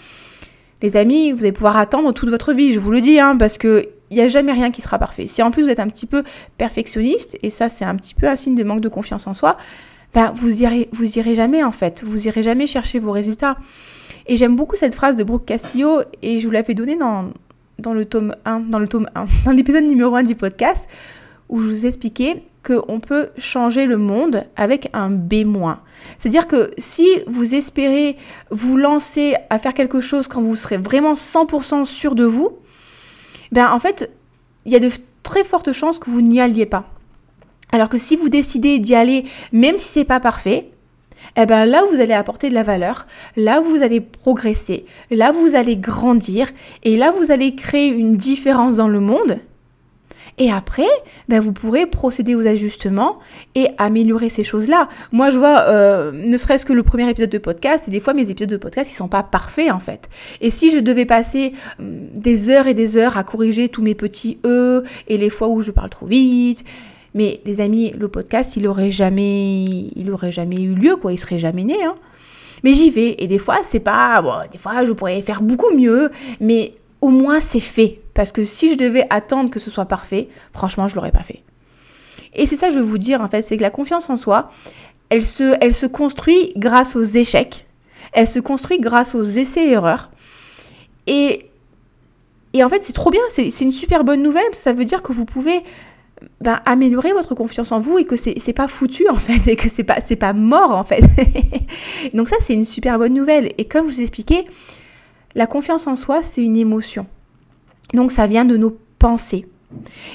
les 0.81 0.95
amis 0.95 1.31
vous 1.31 1.39
allez 1.39 1.51
pouvoir 1.51 1.77
attendre 1.77 2.13
toute 2.13 2.29
votre 2.29 2.53
vie 2.53 2.73
je 2.73 2.79
vous 2.79 2.91
le 2.91 3.01
dis 3.01 3.19
hein, 3.19 3.35
parce 3.37 3.57
que 3.57 3.89
il 4.09 4.15
n'y 4.15 4.23
a 4.23 4.27
jamais 4.27 4.53
rien 4.53 4.71
qui 4.71 4.81
sera 4.81 4.99
parfait. 4.99 5.27
Si 5.27 5.41
en 5.43 5.51
plus 5.51 5.63
vous 5.63 5.69
êtes 5.69 5.79
un 5.79 5.89
petit 5.89 6.05
peu 6.05 6.23
perfectionniste, 6.57 7.37
et 7.43 7.49
ça 7.49 7.69
c'est 7.69 7.85
un 7.85 7.95
petit 7.95 8.13
peu 8.13 8.27
un 8.27 8.35
signe 8.35 8.55
de 8.55 8.63
manque 8.63 8.81
de 8.81 8.89
confiance 8.89 9.27
en 9.27 9.33
soi, 9.33 9.57
ben 10.17 10.31
vous 10.33 10.63
irez, 10.63 10.89
irez 10.99 11.35
jamais 11.35 11.61
en 11.61 11.71
fait, 11.71 12.03
vous 12.03 12.27
irez 12.27 12.41
jamais 12.41 12.65
chercher 12.65 12.97
vos 12.97 13.11
résultats. 13.11 13.55
Et 14.25 14.35
j'aime 14.35 14.55
beaucoup 14.55 14.75
cette 14.75 14.95
phrase 14.95 15.15
de 15.15 15.23
Brooke 15.23 15.45
Cassio 15.45 16.01
et 16.23 16.39
je 16.39 16.47
vous 16.47 16.51
l'avais 16.51 16.73
donnée 16.73 16.95
dans, 16.95 17.33
dans 17.77 17.93
le 17.93 18.03
tome 18.03 18.35
1, 18.43 18.61
dans 18.61 18.79
le 18.79 18.87
tome 18.87 19.07
1, 19.13 19.27
dans 19.45 19.51
l'épisode 19.51 19.83
numéro 19.83 20.15
1 20.15 20.23
du 20.23 20.33
podcast, 20.33 20.89
où 21.49 21.61
je 21.61 21.67
vous 21.67 21.85
expliquais 21.85 22.41
qu'on 22.65 22.99
peut 22.99 23.29
changer 23.37 23.85
le 23.85 23.97
monde 23.97 24.45
avec 24.55 24.89
un 24.93 25.11
B-. 25.11 25.45
C'est-à-dire 26.17 26.47
que 26.47 26.71
si 26.79 27.07
vous 27.27 27.53
espérez 27.53 28.17
vous 28.49 28.75
lancer 28.75 29.35
à 29.51 29.59
faire 29.59 29.75
quelque 29.75 30.01
chose 30.01 30.27
quand 30.27 30.41
vous 30.41 30.55
serez 30.55 30.77
vraiment 30.77 31.13
100% 31.13 31.85
sûr 31.85 32.15
de 32.15 32.25
vous, 32.25 32.57
ben 33.51 33.69
en 33.69 33.77
fait, 33.77 34.09
il 34.65 34.73
y 34.73 34.75
a 34.75 34.79
de 34.79 34.89
très 35.21 35.43
fortes 35.43 35.73
chances 35.73 35.99
que 35.99 36.09
vous 36.09 36.21
n'y 36.21 36.41
alliez 36.41 36.65
pas. 36.65 36.89
Alors 37.71 37.89
que 37.89 37.97
si 37.97 38.15
vous 38.15 38.29
décidez 38.29 38.79
d'y 38.79 38.95
aller, 38.95 39.25
même 39.51 39.75
si 39.75 39.87
c'est 39.87 40.05
pas 40.05 40.19
parfait, 40.19 40.69
eh 41.35 41.45
bien 41.45 41.65
là 41.65 41.83
vous 41.91 41.99
allez 41.99 42.13
apporter 42.13 42.49
de 42.49 42.53
la 42.53 42.63
valeur, 42.63 43.07
là 43.35 43.59
vous 43.59 43.81
allez 43.81 44.01
progresser, 44.01 44.85
là 45.11 45.31
vous 45.31 45.55
allez 45.55 45.77
grandir 45.77 46.49
et 46.83 46.97
là 46.97 47.11
vous 47.11 47.31
allez 47.31 47.55
créer 47.55 47.87
une 47.87 48.17
différence 48.17 48.75
dans 48.75 48.87
le 48.87 48.99
monde. 48.99 49.39
Et 50.39 50.51
après, 50.51 50.87
ben 51.29 51.39
vous 51.39 51.51
pourrez 51.51 51.87
procéder 51.87 52.35
aux 52.35 52.45
ajustements 52.45 53.17
et 53.55 53.69
améliorer 53.79 54.29
ces 54.29 54.43
choses-là. 54.43 54.87
Moi, 55.11 55.31
je 55.31 55.39
vois, 55.39 55.61
euh, 55.61 56.11
ne 56.11 56.37
serait-ce 56.37 56.63
que 56.63 56.73
le 56.73 56.83
premier 56.83 57.09
épisode 57.09 57.31
de 57.31 57.39
podcast, 57.39 57.87
et 57.87 57.91
des 57.91 57.99
fois 57.99 58.13
mes 58.13 58.29
épisodes 58.29 58.49
de 58.49 58.57
podcast, 58.57 58.91
ils 58.91 58.95
sont 58.95 59.07
pas 59.07 59.23
parfaits 59.23 59.71
en 59.71 59.79
fait. 59.79 60.09
Et 60.39 60.51
si 60.51 60.69
je 60.69 60.77
devais 60.77 61.05
passer 61.05 61.53
hum, 61.79 62.09
des 62.13 62.51
heures 62.51 62.67
et 62.67 62.75
des 62.75 62.97
heures 62.97 63.17
à 63.17 63.23
corriger 63.23 63.69
tous 63.69 63.81
mes 63.81 63.95
petits 63.95 64.37
E 64.45 64.83
et 65.07 65.17
les 65.17 65.31
fois 65.31 65.47
où 65.47 65.63
je 65.63 65.71
parle 65.71 65.89
trop 65.89 66.05
vite, 66.05 66.63
mais 67.13 67.41
les 67.45 67.61
amis, 67.61 67.91
le 67.97 68.07
podcast, 68.07 68.55
il 68.57 68.67
aurait 68.67 68.91
jamais, 68.91 69.65
il 69.95 70.11
aurait 70.11 70.31
jamais 70.31 70.57
eu 70.57 70.73
lieu, 70.73 70.95
quoi. 70.95 71.13
Il 71.13 71.17
serait 71.17 71.39
jamais 71.39 71.63
né. 71.63 71.83
Hein. 71.83 71.95
Mais 72.63 72.73
j'y 72.73 72.89
vais. 72.89 73.15
Et 73.19 73.27
des 73.27 73.39
fois, 73.39 73.59
c'est 73.63 73.79
pas. 73.79 74.45
Des 74.51 74.57
fois, 74.57 74.83
je 74.83 74.91
pourrais 74.91 75.21
faire 75.21 75.41
beaucoup 75.41 75.73
mieux. 75.75 76.11
Mais 76.39 76.73
au 77.01 77.09
moins, 77.09 77.39
c'est 77.39 77.59
fait. 77.59 78.01
Parce 78.13 78.31
que 78.31 78.43
si 78.43 78.71
je 78.71 78.77
devais 78.77 79.05
attendre 79.09 79.49
que 79.49 79.59
ce 79.59 79.69
soit 79.69 79.85
parfait, 79.85 80.27
franchement, 80.53 80.87
je 80.87 80.95
l'aurais 80.95 81.11
pas 81.11 81.23
fait. 81.23 81.43
Et 82.33 82.45
c'est 82.45 82.55
ça 82.55 82.67
que 82.67 82.73
je 82.73 82.79
veux 82.79 82.85
vous 82.85 82.97
dire, 82.97 83.21
en 83.21 83.27
fait. 83.27 83.41
C'est 83.41 83.57
que 83.57 83.61
la 83.61 83.69
confiance 83.69 84.09
en 84.09 84.17
soi, 84.17 84.51
elle 85.09 85.25
se, 85.25 85.55
elle 85.61 85.73
se 85.73 85.85
construit 85.85 86.53
grâce 86.55 86.95
aux 86.95 87.03
échecs. 87.03 87.65
Elle 88.13 88.27
se 88.27 88.39
construit 88.39 88.79
grâce 88.79 89.15
aux 89.15 89.23
essais-erreurs. 89.23 90.11
Et 91.07 91.49
Et 92.53 92.63
en 92.63 92.69
fait, 92.69 92.83
c'est 92.83 92.93
trop 92.93 93.11
bien, 93.11 93.21
c'est 93.29 93.61
une 93.61 93.71
super 93.71 94.03
bonne 94.03 94.23
nouvelle. 94.23 94.53
Ça 94.53 94.73
veut 94.73 94.85
dire 94.85 95.01
que 95.01 95.13
vous 95.13 95.25
pouvez 95.25 95.63
ben, 96.41 96.59
améliorer 96.65 97.13
votre 97.13 97.35
confiance 97.35 97.71
en 97.71 97.79
vous 97.79 97.97
et 97.97 98.05
que 98.05 98.15
c'est 98.15 98.53
pas 98.53 98.67
foutu 98.67 99.07
en 99.09 99.15
fait, 99.15 99.51
et 99.51 99.55
que 99.55 99.69
c'est 99.69 99.83
pas, 99.83 99.99
pas 100.01 100.33
mort 100.33 100.71
en 100.71 100.83
fait. 100.83 101.03
Donc 102.13 102.27
ça, 102.27 102.37
c'est 102.39 102.53
une 102.53 102.65
super 102.65 102.97
bonne 102.97 103.13
nouvelle. 103.13 103.51
Et 103.57 103.65
comme 103.65 103.87
je 103.87 103.95
vous 103.95 104.01
expliquais, 104.01 104.45
la 105.35 105.47
confiance 105.47 105.87
en 105.87 105.95
soi, 105.95 106.23
c'est 106.23 106.41
une 106.41 106.57
émotion. 106.57 107.05
Donc 107.93 108.11
ça 108.11 108.27
vient 108.27 108.45
de 108.45 108.57
nos 108.57 108.77
pensées. 108.99 109.47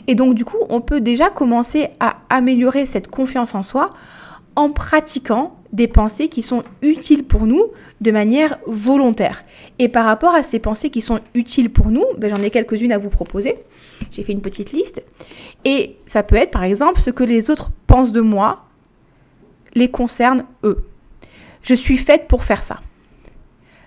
Et 0.06 0.14
donc 0.14 0.34
du 0.34 0.44
coup, 0.44 0.58
on 0.68 0.80
peut 0.80 1.00
déjà 1.00 1.30
commencer 1.30 1.88
à 2.00 2.16
améliorer 2.30 2.86
cette 2.86 3.08
confiance 3.08 3.54
en 3.54 3.62
soi 3.62 3.92
en 4.56 4.70
pratiquant 4.70 5.56
des 5.72 5.88
pensées 5.88 6.28
qui 6.28 6.42
sont 6.42 6.62
utiles 6.82 7.24
pour 7.24 7.46
nous 7.46 7.64
de 8.00 8.10
manière 8.10 8.58
volontaire. 8.66 9.44
Et 9.78 9.88
par 9.88 10.04
rapport 10.04 10.34
à 10.34 10.42
ces 10.42 10.58
pensées 10.58 10.90
qui 10.90 11.00
sont 11.00 11.20
utiles 11.34 11.70
pour 11.70 11.86
nous, 11.90 12.04
ben, 12.18 12.28
j'en 12.34 12.42
ai 12.42 12.50
quelques-unes 12.50 12.92
à 12.92 12.98
vous 12.98 13.08
proposer. 13.08 13.56
J'ai 14.12 14.22
fait 14.22 14.32
une 14.32 14.42
petite 14.42 14.72
liste. 14.72 15.02
Et 15.64 15.96
ça 16.06 16.22
peut 16.22 16.36
être 16.36 16.50
par 16.50 16.64
exemple 16.64 17.00
ce 17.00 17.10
que 17.10 17.24
les 17.24 17.50
autres 17.50 17.70
pensent 17.86 18.12
de 18.12 18.20
moi 18.20 18.66
les 19.74 19.90
concerne 19.90 20.44
eux. 20.64 20.84
Je 21.62 21.74
suis 21.74 21.96
faite 21.96 22.28
pour 22.28 22.44
faire 22.44 22.62
ça. 22.62 22.80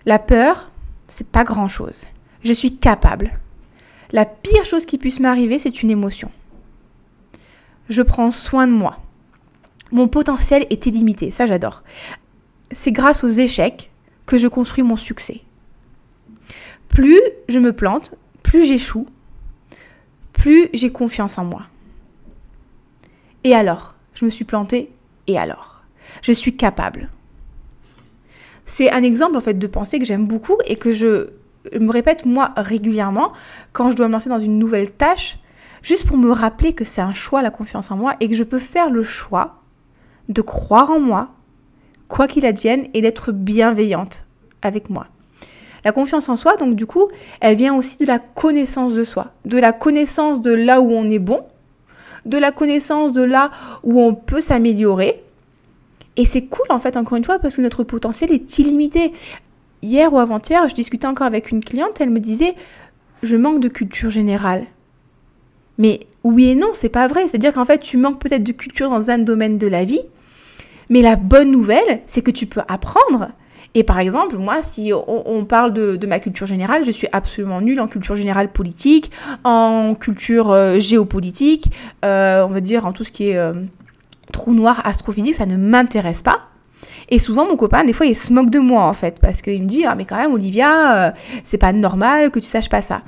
La 0.05 0.17
peur, 0.17 0.71
c'est 1.07 1.27
pas 1.27 1.43
grand-chose. 1.43 2.05
Je 2.43 2.53
suis 2.53 2.77
capable. 2.77 3.39
La 4.11 4.25
pire 4.25 4.65
chose 4.65 4.85
qui 4.85 4.97
puisse 4.97 5.19
m'arriver, 5.19 5.59
c'est 5.59 5.83
une 5.83 5.91
émotion. 5.91 6.31
Je 7.89 8.01
prends 8.01 8.31
soin 8.31 8.65
de 8.65 8.71
moi. 8.71 8.97
Mon 9.91 10.07
potentiel 10.07 10.65
est 10.71 10.87
illimité, 10.87 11.29
ça 11.29 11.45
j'adore. 11.45 11.83
C'est 12.71 12.91
grâce 12.91 13.23
aux 13.23 13.29
échecs 13.29 13.91
que 14.25 14.37
je 14.37 14.47
construis 14.47 14.83
mon 14.83 14.95
succès. 14.95 15.41
Plus 16.87 17.21
je 17.47 17.59
me 17.59 17.73
plante, 17.73 18.15
plus 18.41 18.65
j'échoue, 18.65 19.05
plus 20.45 20.69
j'ai 20.73 20.91
confiance 20.91 21.39
en 21.39 21.43
moi. 21.43 21.63
Et 23.43 23.55
alors? 23.55 23.95
Je 24.13 24.25
me 24.25 24.29
suis 24.29 24.45
plantée, 24.45 24.91
et 25.25 25.39
alors? 25.39 25.81
Je 26.21 26.31
suis 26.31 26.55
capable. 26.55 27.09
C'est 28.63 28.91
un 28.91 29.01
exemple 29.01 29.37
en 29.37 29.39
fait 29.39 29.55
de 29.55 29.65
pensée 29.65 29.97
que 29.97 30.05
j'aime 30.05 30.27
beaucoup 30.27 30.55
et 30.67 30.75
que 30.75 30.91
je 30.91 31.31
me 31.73 31.91
répète 31.91 32.27
moi 32.27 32.53
régulièrement 32.57 33.33
quand 33.73 33.89
je 33.89 33.95
dois 33.95 34.07
me 34.07 34.13
lancer 34.13 34.29
dans 34.29 34.37
une 34.37 34.59
nouvelle 34.59 34.91
tâche, 34.91 35.39
juste 35.81 36.05
pour 36.05 36.15
me 36.15 36.29
rappeler 36.29 36.73
que 36.73 36.85
c'est 36.85 37.01
un 37.01 37.15
choix 37.15 37.41
la 37.41 37.49
confiance 37.49 37.89
en 37.89 37.97
moi 37.97 38.15
et 38.19 38.29
que 38.29 38.35
je 38.35 38.43
peux 38.43 38.59
faire 38.59 38.91
le 38.91 39.01
choix 39.01 39.63
de 40.29 40.43
croire 40.43 40.91
en 40.91 40.99
moi, 40.99 41.29
quoi 42.07 42.27
qu'il 42.27 42.45
advienne, 42.45 42.87
et 42.93 43.01
d'être 43.01 43.31
bienveillante 43.31 44.25
avec 44.61 44.91
moi. 44.91 45.07
La 45.85 45.91
confiance 45.91 46.29
en 46.29 46.35
soi, 46.35 46.57
donc 46.57 46.75
du 46.75 46.87
coup, 46.87 47.07
elle 47.41 47.55
vient 47.55 47.75
aussi 47.75 47.97
de 47.97 48.05
la 48.05 48.17
connaissance 48.17 48.95
de 48.95 49.03
soi, 49.03 49.27
de 49.45 49.59
la 49.59 49.71
connaissance 49.71 50.41
de 50.41 50.51
là 50.51 50.81
où 50.81 50.91
on 50.91 51.07
est 51.09 51.19
bon, 51.19 51.43
de 52.25 52.39
la 52.39 52.51
connaissance 52.51 53.13
de 53.13 53.21
là 53.21 53.51
où 53.83 54.01
on 54.01 54.15
peut 54.15 54.41
s'améliorer. 54.41 55.21
Et 56.17 56.25
c'est 56.25 56.45
cool 56.45 56.65
en 56.69 56.79
fait, 56.79 56.97
encore 56.97 57.17
une 57.17 57.23
fois, 57.23 57.37
parce 57.37 57.57
que 57.57 57.61
notre 57.61 57.83
potentiel 57.83 58.31
est 58.31 58.57
illimité. 58.57 59.13
Hier 59.83 60.11
ou 60.11 60.17
avant-hier, 60.17 60.67
je 60.67 60.73
discutais 60.73 61.05
encore 61.05 61.27
avec 61.27 61.51
une 61.51 61.63
cliente, 61.63 62.01
elle 62.01 62.09
me 62.09 62.19
disait, 62.19 62.55
je 63.21 63.37
manque 63.37 63.59
de 63.59 63.67
culture 63.67 64.09
générale. 64.09 64.65
Mais 65.77 66.07
oui 66.23 66.49
et 66.49 66.55
non, 66.55 66.69
c'est 66.73 66.89
pas 66.89 67.07
vrai. 67.07 67.27
C'est-à-dire 67.27 67.53
qu'en 67.53 67.65
fait, 67.65 67.77
tu 67.77 67.97
manques 67.97 68.19
peut-être 68.19 68.43
de 68.43 68.53
culture 68.53 68.89
dans 68.89 69.11
un 69.11 69.19
domaine 69.19 69.59
de 69.59 69.67
la 69.67 69.85
vie, 69.85 70.01
mais 70.89 71.03
la 71.03 71.15
bonne 71.15 71.51
nouvelle, 71.51 72.01
c'est 72.07 72.23
que 72.23 72.31
tu 72.31 72.47
peux 72.47 72.61
apprendre. 72.67 73.29
Et 73.77 73.83
par 73.83 73.99
exemple, 73.99 74.37
moi, 74.37 74.61
si 74.61 74.93
on, 74.93 75.43
parle 75.43 75.73
de, 75.73 76.07
ma 76.07 76.19
culture 76.19 76.47
générale, 76.47 76.85
je 76.85 76.91
suis 76.91 77.09
absolument 77.11 77.59
nulle 77.59 77.81
en 77.81 77.87
culture 77.87 78.15
générale 78.15 78.49
politique, 78.49 79.11
en 79.43 79.95
culture 79.99 80.51
euh, 80.51 80.79
géopolitique, 80.79 81.69
euh, 82.05 82.45
on 82.45 82.47
va 82.47 82.61
dire 82.61 82.85
en 82.85 82.93
tout 82.93 83.03
ce 83.03 83.11
qui 83.11 83.29
est 83.29 83.37
euh, 83.37 83.51
trou 84.31 84.53
noir, 84.53 84.81
astrophysique, 84.85 85.33
ça 85.33 85.45
ne 85.45 85.57
m'intéresse 85.57 86.21
pas. 86.21 86.39
Et 87.09 87.19
souvent, 87.19 87.45
mon 87.45 87.57
copain, 87.57 87.83
des 87.83 87.91
fois, 87.91 88.05
il 88.05 88.15
se 88.15 88.31
moque 88.31 88.49
de 88.49 88.59
moi, 88.59 88.85
en 88.85 88.93
fait, 88.93 89.19
parce 89.19 89.41
qu'il 89.41 89.61
me 89.61 89.67
dit, 89.67 89.83
ah, 89.85 89.93
mais 89.93 90.05
quand 90.05 90.15
même, 90.15 90.31
Olivia, 90.31 91.13
c'est 91.43 91.57
pas 91.57 91.73
normal 91.73 92.31
que 92.31 92.39
tu 92.39 92.47
saches 92.47 92.69
pas 92.69 92.81
ça. 92.81 93.01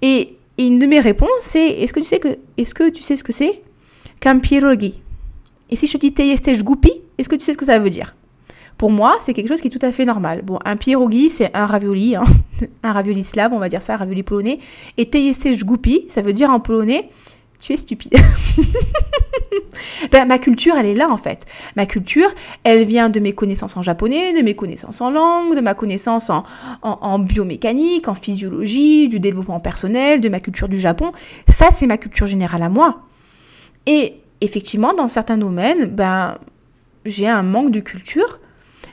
Et, 0.00 0.32
une 0.58 0.78
de 0.78 0.86
mes 0.86 1.00
réponses, 1.00 1.28
c'est, 1.40 1.68
est-ce 1.68 1.92
que 1.92 2.00
tu 2.00 2.06
sais 2.06 2.18
que, 2.18 2.38
est-ce 2.56 2.74
que 2.74 2.88
tu 2.88 3.02
sais 3.02 3.16
ce 3.16 3.22
que 3.22 3.32
c'est? 3.32 3.60
Pierogi 4.42 5.02
Et 5.68 5.76
si 5.76 5.86
je 5.86 5.92
te 5.92 5.98
dis 5.98 6.14
teyestej 6.14 6.62
gupi, 6.62 6.90
est-ce 7.18 7.28
que 7.28 7.36
tu 7.36 7.44
sais 7.44 7.52
ce 7.52 7.58
que 7.58 7.66
ça 7.66 7.78
veut 7.78 7.90
dire? 7.90 8.14
Pour 8.78 8.90
moi, 8.90 9.16
c'est 9.20 9.32
quelque 9.32 9.48
chose 9.48 9.60
qui 9.60 9.68
est 9.68 9.70
tout 9.70 9.84
à 9.84 9.90
fait 9.90 10.04
normal. 10.04 10.42
Bon, 10.42 10.58
un 10.64 10.76
pierogi, 10.76 11.30
c'est 11.30 11.50
un 11.56 11.66
ravioli, 11.66 12.14
hein. 12.14 12.24
un 12.82 12.92
ravioli 12.92 13.24
slave, 13.24 13.52
on 13.52 13.58
va 13.58 13.68
dire 13.68 13.82
ça, 13.82 13.94
un 13.94 13.96
ravioli 13.96 14.22
polonais. 14.22 14.58
Et 14.98 15.08
teyestej 15.08 15.64
gupi, 15.64 16.04
ça 16.08 16.20
veut 16.20 16.34
dire 16.34 16.50
en 16.50 16.60
polonais, 16.60 17.08
tu 17.58 17.72
es 17.72 17.76
stupide. 17.78 18.14
ben, 20.12 20.26
ma 20.26 20.38
culture, 20.38 20.76
elle 20.76 20.86
est 20.86 20.94
là 20.94 21.08
en 21.08 21.16
fait. 21.16 21.46
Ma 21.74 21.86
culture, 21.86 22.28
elle 22.64 22.84
vient 22.84 23.08
de 23.08 23.18
mes 23.18 23.32
connaissances 23.32 23.76
en 23.78 23.82
japonais, 23.82 24.34
de 24.34 24.42
mes 24.42 24.54
connaissances 24.54 25.00
en 25.00 25.10
langue, 25.10 25.56
de 25.56 25.60
ma 25.60 25.74
connaissance 25.74 26.28
en, 26.28 26.44
en 26.82 27.18
biomécanique, 27.18 28.08
en 28.08 28.14
physiologie, 28.14 29.08
du 29.08 29.20
développement 29.20 29.60
personnel, 29.60 30.20
de 30.20 30.28
ma 30.28 30.40
culture 30.40 30.68
du 30.68 30.78
Japon. 30.78 31.12
Ça, 31.48 31.70
c'est 31.70 31.86
ma 31.86 31.96
culture 31.96 32.26
générale 32.26 32.62
à 32.62 32.68
moi. 32.68 33.00
Et 33.86 34.14
effectivement, 34.40 34.92
dans 34.92 35.08
certains 35.08 35.38
domaines, 35.38 35.86
ben, 35.86 36.38
j'ai 37.04 37.28
un 37.28 37.42
manque 37.42 37.70
de 37.70 37.80
culture. 37.80 38.38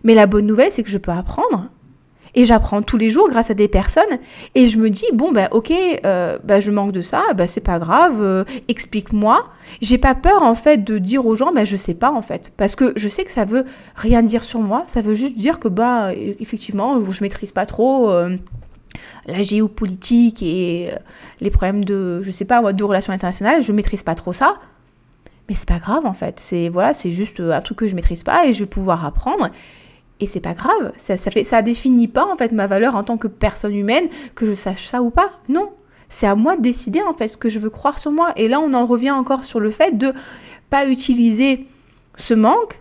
Mais 0.03 0.15
la 0.15 0.27
bonne 0.27 0.45
nouvelle, 0.45 0.71
c'est 0.71 0.83
que 0.83 0.89
je 0.89 0.97
peux 0.97 1.11
apprendre. 1.11 1.69
Et 2.35 2.45
j'apprends 2.45 2.81
tous 2.81 2.97
les 2.97 3.11
jours 3.11 3.29
grâce 3.29 3.51
à 3.51 3.53
des 3.53 3.67
personnes. 3.67 4.19
Et 4.55 4.65
je 4.65 4.79
me 4.79 4.89
dis, 4.89 5.05
bon, 5.13 5.31
ben 5.31 5.47
ok, 5.51 5.71
euh, 6.03 6.39
ben, 6.43 6.59
je 6.59 6.71
manque 6.71 6.91
de 6.91 7.01
ça, 7.01 7.21
ben 7.35 7.45
c'est 7.45 7.61
pas 7.61 7.77
grave, 7.77 8.21
euh, 8.21 8.43
explique-moi. 8.67 9.45
J'ai 9.81 9.99
pas 9.99 10.15
peur 10.15 10.41
en 10.41 10.55
fait 10.55 10.83
de 10.83 10.97
dire 10.97 11.25
aux 11.25 11.35
gens, 11.35 11.53
ben 11.53 11.63
je 11.63 11.77
sais 11.77 11.93
pas 11.93 12.11
en 12.11 12.23
fait. 12.23 12.51
Parce 12.57 12.75
que 12.75 12.93
je 12.95 13.07
sais 13.07 13.23
que 13.23 13.31
ça 13.31 13.45
veut 13.45 13.65
rien 13.95 14.23
dire 14.23 14.43
sur 14.43 14.61
moi. 14.61 14.83
Ça 14.87 15.01
veut 15.01 15.13
juste 15.13 15.37
dire 15.37 15.59
que, 15.59 15.67
ben 15.67 16.11
effectivement, 16.39 17.07
je 17.09 17.23
maîtrise 17.23 17.51
pas 17.51 17.65
trop. 17.65 18.09
Euh, 18.09 18.35
la 19.27 19.41
géopolitique 19.41 20.43
et 20.43 20.91
les 21.39 21.49
problèmes 21.49 21.83
de, 21.83 22.21
je 22.21 22.29
sais 22.29 22.45
pas, 22.45 22.73
de 22.73 22.83
relations 22.83 23.13
internationales, 23.13 23.63
je 23.63 23.71
maîtrise 23.71 24.03
pas 24.03 24.13
trop 24.13 24.33
ça. 24.33 24.57
Mais 25.49 25.55
c'est 25.55 25.67
pas 25.67 25.79
grave 25.79 26.05
en 26.05 26.13
fait. 26.13 26.39
C'est 26.39 26.69
voilà, 26.69 26.93
c'est 26.93 27.11
juste 27.11 27.39
un 27.39 27.61
truc 27.61 27.77
que 27.79 27.87
je 27.87 27.95
maîtrise 27.95 28.23
pas 28.23 28.45
et 28.45 28.53
je 28.53 28.59
vais 28.59 28.69
pouvoir 28.69 29.05
apprendre. 29.05 29.49
Et 30.19 30.27
c'est 30.27 30.39
pas 30.39 30.53
grave. 30.53 30.93
Ça, 30.95 31.17
ça 31.17 31.31
fait, 31.31 31.43
ça 31.43 31.61
définit 31.61 32.07
pas 32.07 32.25
en 32.25 32.35
fait 32.35 32.51
ma 32.51 32.67
valeur 32.67 32.95
en 32.95 33.03
tant 33.03 33.17
que 33.17 33.27
personne 33.27 33.75
humaine 33.75 34.07
que 34.35 34.45
je 34.45 34.53
sache 34.53 34.87
ça 34.87 35.01
ou 35.01 35.09
pas. 35.09 35.31
Non. 35.49 35.71
C'est 36.09 36.27
à 36.27 36.35
moi 36.35 36.55
de 36.55 36.61
décider 36.61 37.01
en 37.01 37.13
fait 37.13 37.27
ce 37.27 37.37
que 37.37 37.49
je 37.49 37.59
veux 37.59 37.69
croire 37.69 37.97
sur 37.97 38.11
moi. 38.11 38.31
Et 38.35 38.47
là, 38.47 38.59
on 38.59 38.73
en 38.73 38.85
revient 38.85 39.11
encore 39.11 39.43
sur 39.43 39.59
le 39.59 39.71
fait 39.71 39.97
de 39.97 40.13
pas 40.69 40.85
utiliser 40.85 41.67
ce 42.15 42.33
manque 42.33 42.79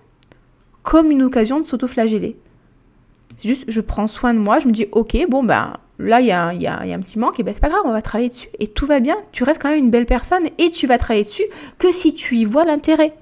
comme 0.82 1.10
une 1.10 1.22
occasion 1.22 1.60
de 1.60 1.66
s'auto-flageller. 1.66 2.36
C'est 3.36 3.48
juste, 3.48 3.64
je 3.68 3.80
prends 3.80 4.06
soin 4.06 4.34
de 4.34 4.38
moi, 4.38 4.58
je 4.58 4.66
me 4.66 4.72
dis, 4.72 4.86
ok, 4.92 5.26
bon 5.28 5.42
ben 5.42 5.72
là, 5.98 6.20
il 6.20 6.26
y, 6.26 6.32
a, 6.32 6.52
y, 6.54 6.66
a, 6.66 6.80
un 6.80 7.00
petit 7.00 7.18
manque, 7.18 7.38
et 7.38 7.42
ben 7.42 7.54
c'est 7.54 7.60
pas 7.60 7.68
grave, 7.68 7.82
on 7.84 7.92
va 7.92 8.02
travailler 8.02 8.28
dessus, 8.28 8.48
et 8.58 8.66
tout 8.66 8.86
va 8.86 9.00
bien, 9.00 9.16
tu 9.30 9.44
restes 9.44 9.62
quand 9.62 9.70
même 9.70 9.78
une 9.78 9.90
belle 9.90 10.06
personne, 10.06 10.48
et 10.58 10.70
tu 10.70 10.86
vas 10.86 10.98
travailler 10.98 11.24
dessus 11.24 11.44
que 11.78 11.92
si 11.92 12.14
tu 12.14 12.36
y 12.36 12.44
vois 12.44 12.64
l'intérêt. 12.64 13.14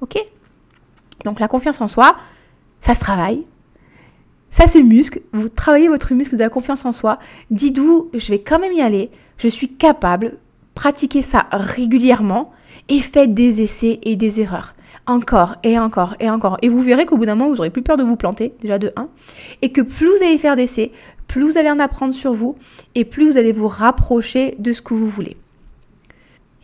Ok? 0.00 0.16
Donc 1.24 1.40
la 1.40 1.48
confiance 1.48 1.80
en 1.80 1.88
soi, 1.88 2.16
ça 2.80 2.94
se 2.94 3.00
travaille, 3.00 3.44
ça 4.50 4.66
se 4.66 4.78
muscle, 4.78 5.20
vous 5.32 5.48
travaillez 5.48 5.88
votre 5.88 6.12
muscle 6.14 6.36
de 6.36 6.42
la 6.42 6.48
confiance 6.48 6.84
en 6.84 6.92
soi, 6.92 7.18
dites-vous, 7.50 8.10
je 8.14 8.30
vais 8.30 8.40
quand 8.40 8.58
même 8.58 8.72
y 8.72 8.82
aller, 8.82 9.10
je 9.38 9.48
suis 9.48 9.68
capable, 9.68 10.38
pratiquez 10.74 11.22
ça 11.22 11.46
régulièrement, 11.52 12.52
et 12.88 13.00
faites 13.00 13.34
des 13.34 13.60
essais 13.60 14.00
et 14.02 14.16
des 14.16 14.40
erreurs 14.40 14.74
encore 15.06 15.56
et 15.62 15.78
encore 15.78 16.14
et 16.20 16.30
encore. 16.30 16.56
Et 16.62 16.68
vous 16.68 16.80
verrez 16.80 17.06
qu'au 17.06 17.16
bout 17.16 17.26
d'un 17.26 17.34
moment, 17.34 17.50
vous 17.50 17.56
n'aurez 17.56 17.70
plus 17.70 17.82
peur 17.82 17.96
de 17.96 18.02
vous 18.02 18.16
planter, 18.16 18.54
déjà 18.60 18.78
de 18.78 18.92
1. 18.96 19.08
Et 19.62 19.72
que 19.72 19.80
plus 19.80 20.06
vous 20.06 20.22
allez 20.22 20.38
faire 20.38 20.56
d'essais, 20.56 20.92
plus 21.26 21.42
vous 21.42 21.58
allez 21.58 21.70
en 21.70 21.78
apprendre 21.78 22.14
sur 22.14 22.32
vous 22.32 22.56
et 22.94 23.04
plus 23.04 23.30
vous 23.30 23.36
allez 23.36 23.52
vous 23.52 23.68
rapprocher 23.68 24.56
de 24.58 24.72
ce 24.72 24.82
que 24.82 24.94
vous 24.94 25.08
voulez. 25.08 25.36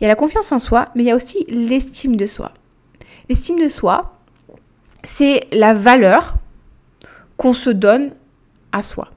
Il 0.00 0.04
y 0.04 0.06
a 0.06 0.08
la 0.08 0.16
confiance 0.16 0.52
en 0.52 0.58
soi, 0.58 0.88
mais 0.94 1.04
il 1.04 1.06
y 1.06 1.11
a 1.11 1.16
aussi 1.16 1.44
l'estime 1.49 2.16
de 2.16 2.26
soi. 2.26 2.52
L'estime 3.28 3.58
de 3.58 3.68
soi, 3.68 4.15
c'est 5.06 5.46
la 5.52 5.72
valeur 5.72 6.34
qu'on 7.36 7.54
se 7.54 7.70
donne 7.70 8.10
à 8.72 8.82
soi. 8.82 9.08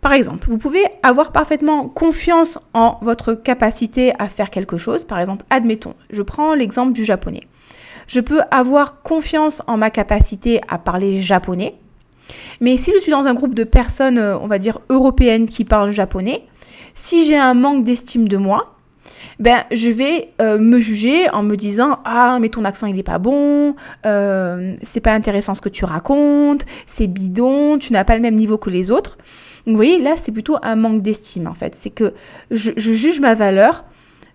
Par 0.00 0.12
exemple, 0.12 0.46
vous 0.48 0.56
pouvez 0.56 0.84
avoir 1.02 1.32
parfaitement 1.32 1.88
confiance 1.88 2.58
en 2.74 2.98
votre 3.02 3.34
capacité 3.34 4.12
à 4.20 4.28
faire 4.28 4.50
quelque 4.50 4.78
chose. 4.78 5.04
Par 5.04 5.18
exemple, 5.18 5.44
admettons, 5.50 5.94
je 6.10 6.22
prends 6.22 6.54
l'exemple 6.54 6.92
du 6.92 7.04
japonais. 7.04 7.40
Je 8.06 8.20
peux 8.20 8.40
avoir 8.52 9.02
confiance 9.02 9.62
en 9.66 9.76
ma 9.76 9.90
capacité 9.90 10.60
à 10.68 10.78
parler 10.78 11.20
japonais, 11.20 11.74
mais 12.60 12.76
si 12.76 12.92
je 12.92 12.98
suis 12.98 13.10
dans 13.10 13.26
un 13.26 13.34
groupe 13.34 13.54
de 13.54 13.64
personnes, 13.64 14.18
euh, 14.18 14.38
on 14.38 14.46
va 14.46 14.58
dire 14.58 14.78
européennes 14.90 15.46
qui 15.48 15.64
parlent 15.64 15.90
japonais, 15.90 16.44
si 16.94 17.26
j'ai 17.26 17.36
un 17.36 17.54
manque 17.54 17.82
d'estime 17.82 18.28
de 18.28 18.36
moi, 18.36 18.75
ben 19.38 19.64
je 19.72 19.90
vais 19.90 20.30
euh, 20.40 20.58
me 20.58 20.78
juger 20.78 21.28
en 21.30 21.42
me 21.42 21.56
disant 21.56 21.98
ah 22.04 22.38
mais 22.40 22.48
ton 22.48 22.64
accent 22.64 22.86
il 22.86 22.98
est 22.98 23.02
pas 23.02 23.18
bon, 23.18 23.74
euh, 24.04 24.74
c'est 24.82 25.00
pas 25.00 25.12
intéressant 25.12 25.54
ce 25.54 25.60
que 25.60 25.68
tu 25.68 25.84
racontes, 25.84 26.64
c'est 26.86 27.06
bidon, 27.06 27.78
tu 27.78 27.92
n'as 27.92 28.04
pas 28.04 28.14
le 28.14 28.22
même 28.22 28.36
niveau 28.36 28.58
que 28.58 28.70
les 28.70 28.90
autres. 28.90 29.18
vous 29.66 29.74
voyez, 29.74 29.98
là, 29.98 30.14
c'est 30.16 30.32
plutôt 30.32 30.56
un 30.62 30.76
manque 30.76 31.02
d'estime, 31.02 31.46
en 31.46 31.54
fait. 31.54 31.74
C'est 31.74 31.90
que 31.90 32.14
je, 32.50 32.72
juge 32.76 33.20
ma 33.20 33.34
valeur 33.34 33.84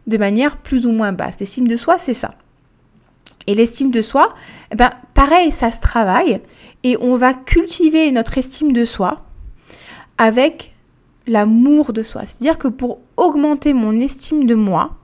de 0.08 0.18
manière 0.18 0.58
plus 0.58 0.86
ou 0.86 0.92
moins 0.92 1.12
basse. 1.14 1.40
L'estime 1.40 1.68
de 1.68 1.76
soi, 1.76 1.98
c'est 1.98 2.14
ça. 2.14 2.36
Et 3.48 3.56
l'estime 3.56 3.92
de 3.92 4.02
soi, 4.02 4.34
eh 4.72 4.76
ben, 4.76 4.92
pareil, 5.14 5.52
ça 5.52 5.72
se 5.72 5.82
travaille. 5.82 6.42
Et 6.84 6.98
on 7.02 7.16
va 7.16 7.34
cultiver 7.34 8.12
notre 8.12 8.38
estime 8.38 8.74
de 8.74 8.86
soi 8.86 9.26
avec 10.18 10.71
l'amour 11.28 11.94
de 11.94 12.04
soi. 12.04 12.26
C'est-à-dire 12.26 12.58
que 12.58 12.68
pour 12.68 13.00
augmenter 13.18 13.74
mon 13.74 13.98
estime 14.00 14.46
de 14.46 14.56
moi, 14.56 14.98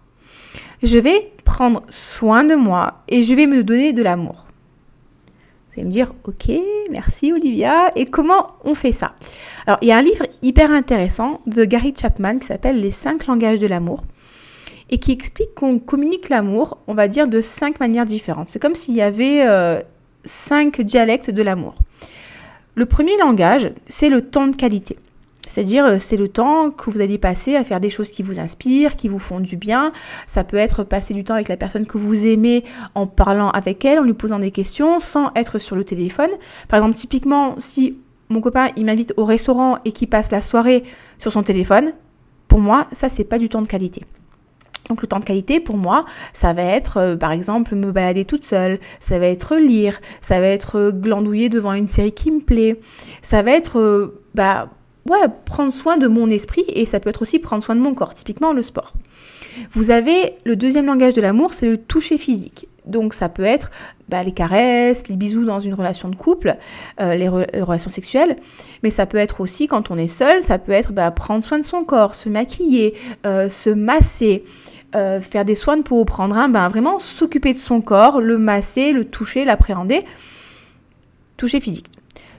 je 0.84 0.98
vais 0.98 1.32
prendre 1.44 1.84
soin 1.90 2.44
de 2.44 2.56
moi 2.56 3.04
et 3.08 3.24
je 3.24 3.34
vais 3.34 3.48
me 3.48 3.64
donner 3.64 3.94
de 3.94 4.04
l'amour. 4.04 4.46
Vous 5.70 5.82
allez 5.82 5.88
me 5.88 5.92
dire, 5.92 6.14
ok, 6.24 6.52
merci 6.92 7.32
Olivia, 7.32 7.92
et 7.96 8.06
comment 8.06 8.56
on 8.64 8.74
fait 8.74 8.92
ça? 8.92 9.14
Alors, 9.66 9.78
il 9.82 9.88
y 9.88 9.92
a 9.92 9.98
un 9.98 10.02
livre 10.02 10.26
hyper 10.42 10.72
intéressant 10.72 11.40
de 11.46 11.66
Gary 11.66 11.94
Chapman 12.00 12.40
qui 12.40 12.48
s'appelle 12.48 12.82
Les 12.82 12.92
cinq 12.92 13.28
langages 13.28 13.60
de 13.60 13.68
l'amour 13.68 14.04
et 14.90 14.98
qui 14.98 15.12
explique 15.12 15.54
qu'on 15.54 15.80
communique 15.80 16.30
l'amour, 16.30 16.78
on 16.88 16.94
va 16.94 17.08
dire, 17.08 17.28
de 17.28 17.42
cinq 17.42 17.80
manières 17.80 18.06
différentes. 18.06 18.48
C'est 18.50 18.60
comme 18.60 18.76
s'il 18.76 18.96
y 18.96 19.02
avait 19.02 19.46
euh, 19.46 19.82
cinq 20.24 20.82
dialectes 20.82 21.30
de 21.30 21.44
l'amour. 21.44 21.76
Le 22.76 22.86
premier 22.86 23.18
langage, 23.18 23.72
c'est 23.88 24.10
le 24.10 24.22
temps 24.22 24.48
de 24.48 24.56
qualité. 24.56 24.98
C'est-à-dire, 25.48 25.86
euh, 25.86 25.96
c'est 25.98 26.18
le 26.18 26.28
temps 26.28 26.72
que 26.72 26.92
vous 26.92 27.00
allez 27.00 27.18
passer 27.18 27.56
à 27.56 27.64
faire 27.64 27.80
des 27.80 27.90
choses 27.90 28.12
qui 28.12 28.22
vous 28.22 28.40
inspirent, 28.40 28.98
qui 28.98 29.08
vous 29.08 29.18
font 29.18 29.40
du 29.40 29.56
bien. 29.56 29.94
Ça 30.28 30.44
peut 30.44 30.58
être 30.58 30.84
passer 30.84 31.14
du 31.14 31.24
temps 31.24 31.36
avec 31.36 31.48
la 31.48 31.56
personne 31.56 31.88
que 31.88 31.98
vous 31.98 32.26
aimez 32.26 32.66
en 32.96 33.08
parlant 33.08 33.50
avec 33.52 33.86
elle, 33.86 34.00
en 34.00 34.04
lui 34.04 34.14
posant 34.14 34.40
des 34.40 34.52
questions, 34.52 35.00
sans 35.00 35.32
être 35.36 35.58
sur 35.58 35.78
le 35.78 35.86
téléphone. 35.86 36.30
Par 36.68 36.80
exemple, 36.80 36.98
typiquement, 36.98 37.56
si 37.60 37.98
mon 38.30 38.42
copain 38.42 38.68
il 38.76 38.86
m'invite 38.86 39.14
au 39.16 39.24
restaurant 39.24 39.78
et 39.86 39.94
qu'il 39.94 40.10
passe 40.10 40.32
la 40.32 40.42
soirée 40.42 40.84
sur 41.18 41.32
son 41.32 41.44
téléphone, 41.44 41.94
pour 42.50 42.60
moi, 42.60 42.88
ça 42.92 43.08
c'est 43.08 43.24
pas 43.24 43.40
du 43.40 43.48
temps 43.48 43.62
de 43.62 43.68
qualité. 43.68 44.02
Donc 44.90 45.02
le 45.02 45.08
temps 45.08 45.20
de 45.20 45.26
qualité 45.26 45.62
pour 45.62 45.78
moi, 45.78 46.04
ça 46.34 46.52
va 46.52 46.64
être 46.64 46.98
euh, 46.98 47.16
par 47.16 47.32
exemple 47.32 47.74
me 47.76 47.92
balader 47.94 48.26
toute 48.26 48.44
seule, 48.44 48.80
ça 49.00 49.18
va 49.18 49.28
être 49.28 49.56
lire, 49.56 50.00
ça 50.20 50.42
va 50.42 50.48
être 50.48 50.78
euh, 50.78 50.92
glandouiller 50.92 51.48
devant 51.48 51.74
une 51.74 51.88
série 51.88 52.12
qui 52.12 52.32
me 52.32 52.42
plaît, 52.42 52.80
ça 53.22 53.44
va 53.44 53.52
être 53.52 54.14
bah, 54.36 54.70
prendre 55.46 55.74
soin 55.74 55.98
de 55.98 56.08
mon 56.08 56.30
esprit 56.30 56.66
et 56.68 56.86
ça 56.86 57.00
peut 57.00 57.10
être 57.10 57.22
aussi 57.22 57.40
prendre 57.40 57.64
soin 57.64 57.76
de 57.76 57.82
mon 57.82 57.94
corps, 57.94 58.14
typiquement 58.14 58.54
le 58.54 58.62
sport. 58.62 58.94
Vous 59.72 59.92
avez 59.92 60.36
le 60.44 60.56
deuxième 60.56 60.86
langage 60.86 61.14
de 61.14 61.22
l'amour, 61.22 61.54
c'est 61.54 61.68
le 61.68 61.78
toucher 61.78 62.18
physique. 62.18 62.68
Donc 62.86 63.14
ça 63.14 63.28
peut 63.28 63.44
être 63.44 63.70
bah, 64.08 64.24
les 64.24 64.32
caresses, 64.32 65.10
les 65.10 65.18
bisous 65.18 65.44
dans 65.44 65.60
une 65.60 65.74
relation 65.74 66.10
de 66.10 66.16
couple, 66.16 66.56
euh, 67.02 67.16
les, 67.16 67.28
relations 67.28 67.90
sexuelles, 67.90 68.38
mais 68.82 68.90
ça 68.90 69.06
peut 69.06 69.18
être 69.18 69.42
aussi 69.42 69.68
quand 69.68 69.92
on 69.92 69.98
est 69.98 70.08
seul, 70.08 70.42
ça 70.42 70.58
peut 70.58 70.72
être 70.72 70.94
bah, 70.94 71.12
prendre 71.12 71.44
soin 71.44 71.60
de 71.60 71.66
son 71.66 71.84
corps, 71.84 72.16
se 72.16 72.30
maquiller, 72.30 72.94
euh, 73.26 73.50
se 73.50 73.70
masser, 73.70 74.46
euh, 74.96 75.20
faire 75.20 75.44
des 75.44 75.56
soins 75.56 75.82
peau, 75.82 76.06
prendre 76.06 76.38
un 76.38 76.48
bain, 76.48 76.70
vraiment 76.70 77.00
s'occuper 77.00 77.52
de 77.52 77.58
son 77.58 77.82
corps, 77.82 78.22
le 78.22 78.38
masser, 78.38 78.94
le 78.94 79.06
toucher, 79.06 79.44
l'appréhender. 79.44 80.06
Toucher 81.36 81.60
physique. 81.60 81.88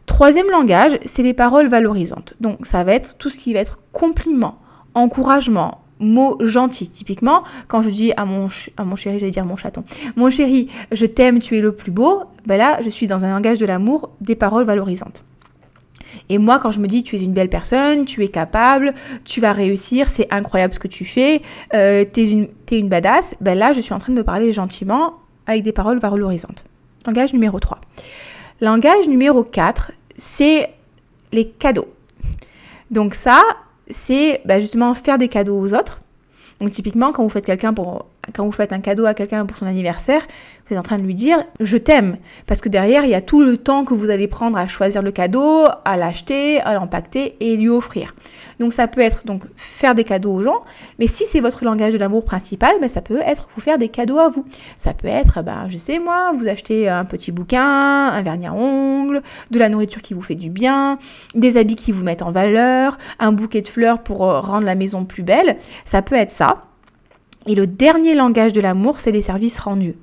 Troisième 0.09 0.50
langage, 0.50 0.99
c'est 1.05 1.23
les 1.23 1.35
paroles 1.35 1.69
valorisantes. 1.69 2.35
Donc 2.41 2.67
ça 2.67 2.83
va 2.83 2.95
être 2.95 3.17
tout 3.19 3.31
ce 3.31 3.38
qui 3.38 3.53
va 3.53 3.61
être 3.61 3.79
compliment, 3.93 4.59
encouragement, 4.95 5.83
mots 6.00 6.38
gentils. 6.41 6.91
Typiquement, 6.91 7.45
quand 7.69 7.83
je 7.83 7.91
dis 7.91 8.12
à 8.17 8.25
mon, 8.25 8.49
à 8.79 8.85
mon 8.85 8.97
chéri, 8.97 9.19
j'allais 9.19 9.31
dire 9.31 9.45
mon 9.45 9.57
chaton, 9.57 9.85
mon 10.17 10.31
chéri, 10.31 10.71
je 10.91 11.07
t'aime, 11.07 11.41
tu 11.41 11.59
es 11.59 11.61
le 11.61 11.73
plus 11.73 11.93
beau, 11.93 12.23
ben 12.47 12.57
là, 12.57 12.79
je 12.83 12.88
suis 12.88 13.07
dans 13.07 13.25
un 13.25 13.31
langage 13.31 13.59
de 13.59 13.67
l'amour, 13.67 14.11
des 14.21 14.35
paroles 14.35 14.65
valorisantes. 14.65 15.25
Et 16.31 16.38
moi, 16.38 16.59
quand 16.59 16.73
je 16.73 16.81
me 16.81 16.88
dis 16.88 17.03
tu 17.03 17.15
es 17.15 17.21
une 17.21 17.35
belle 17.35 17.50
personne, 17.50 18.07
tu 18.07 18.25
es 18.25 18.29
capable, 18.29 18.95
tu 19.25 19.41
vas 19.43 19.53
réussir, 19.53 20.09
c'est 20.09 20.27
incroyable 20.33 20.73
ce 20.73 20.81
que 20.81 20.88
tu 20.88 21.05
fais, 21.05 21.43
euh, 21.75 22.05
tu 22.12 22.21
es 22.21 22.31
une, 22.31 22.49
es 22.73 22.78
une 22.78 22.89
badass, 22.89 23.35
ben 23.43 23.56
là, 23.56 23.73
je 23.73 23.82
suis 23.82 23.93
en 23.93 23.99
train 23.99 24.15
de 24.15 24.19
me 24.19 24.25
parler 24.25 24.52
gentiment 24.52 25.15
avec 25.47 25.63
des 25.63 25.73
paroles 25.73 25.99
valorisantes. 25.99 26.65
Langage 27.06 27.35
numéro 27.35 27.61
3. 27.61 27.78
Langage 28.61 29.06
numéro 29.06 29.45
4, 29.45 29.93
c'est 30.19 30.75
les 31.33 31.49
cadeaux. 31.49 31.89
Donc 32.91 33.15
ça, 33.15 33.43
c'est 33.89 34.43
bah, 34.45 34.61
justement 34.61 34.93
faire 34.95 35.17
des 35.17 35.28
cadeaux 35.28 35.59
aux 35.59 35.73
autres. 35.73 36.00
Donc 36.61 36.73
typiquement, 36.73 37.13
quand 37.13 37.23
vous 37.23 37.28
faites 37.28 37.47
quelqu'un 37.47 37.73
pour 37.73 38.07
quand 38.34 38.45
vous 38.45 38.52
faites 38.52 38.73
un 38.73 38.80
cadeau 38.80 39.06
à 39.06 39.14
quelqu'un 39.14 39.47
pour 39.47 39.56
son 39.56 39.67
anniversaire, 39.67 40.26
vous 40.67 40.75
êtes 40.75 40.78
en 40.78 40.82
train 40.82 40.99
de 40.99 41.04
lui 41.04 41.14
dire 41.14 41.45
je 41.60 41.76
t'aime. 41.76 42.19
Parce 42.47 42.60
que 42.60 42.69
derrière, 42.69 43.04
il 43.04 43.10
y 43.10 43.14
a 43.14 43.21
tout 43.21 43.41
le 43.41 43.56
temps 43.56 43.84
que 43.84 43.95
vous 43.95 44.10
allez 44.10 44.28
prendre 44.28 44.58
à 44.58 44.67
choisir 44.67 45.02
le 45.02 45.10
cadeau, 45.10 45.67
à 45.84 45.97
l'acheter, 45.97 46.60
à 46.60 46.75
l'empacter 46.75 47.36
et 47.41 47.56
lui 47.56 47.69
offrir. 47.69 48.14
Donc 48.60 48.73
ça 48.73 48.88
peut 48.88 49.00
être 49.00 49.25
donc 49.25 49.43
faire 49.56 49.95
des 49.95 50.04
cadeaux 50.04 50.34
aux 50.34 50.43
gens, 50.43 50.62
mais 50.99 51.06
si 51.06 51.25
c'est 51.26 51.41
votre 51.41 51.64
langage 51.64 51.93
de 51.93 51.99
l'amour 51.99 52.25
principal, 52.25 52.73
ben, 52.80 52.88
ça 52.88 53.00
peut 53.00 53.21
être 53.25 53.49
vous 53.54 53.60
faire 53.60 53.78
des 53.78 53.88
cadeaux 53.88 54.19
à 54.19 54.28
vous. 54.28 54.45
Ça 54.76 54.93
peut 54.93 55.08
être, 55.08 55.43
ben, 55.43 55.67
je 55.69 55.76
sais 55.76 55.99
moi, 55.99 56.32
vous 56.34 56.49
achetez 56.49 56.88
un 56.88 57.04
petit 57.04 57.32
bouquin, 57.32 58.08
un 58.08 58.23
vernis 58.23 58.47
à 58.47 58.52
ongles, 58.52 59.23
de 59.50 59.58
la 59.58 59.69
nourriture 59.69 60.02
qui 60.02 60.14
vous 60.14 60.23
fait 60.23 60.34
du 60.34 60.50
bien, 60.50 60.99
des 61.34 61.56
habits 61.56 61.76
qui 61.76 61.93
vous 61.93 62.04
mettent 62.04 62.23
en 62.23 62.32
valeur, 62.32 62.99
un 63.19 63.32
bouquet 63.32 63.60
de 63.60 63.69
fleurs 63.69 64.02
pour 64.02 64.28
euh, 64.28 64.41
rendre 64.41 64.67
la 64.67 64.75
maison 64.75 65.04
plus 65.04 65.23
belle. 65.23 65.56
Ça 65.84 66.02
peut 66.02 66.17
être 66.17 66.30
ça. 66.30 66.62
Et 67.49 67.54
le 67.54 67.67
dernier 67.67 68.15
langage 68.15 68.52
de 68.52 68.61
l'amour, 68.61 69.00
c'est 69.00 69.11
les 69.11 69.23
services 69.23 69.58
rendus. 69.58 69.95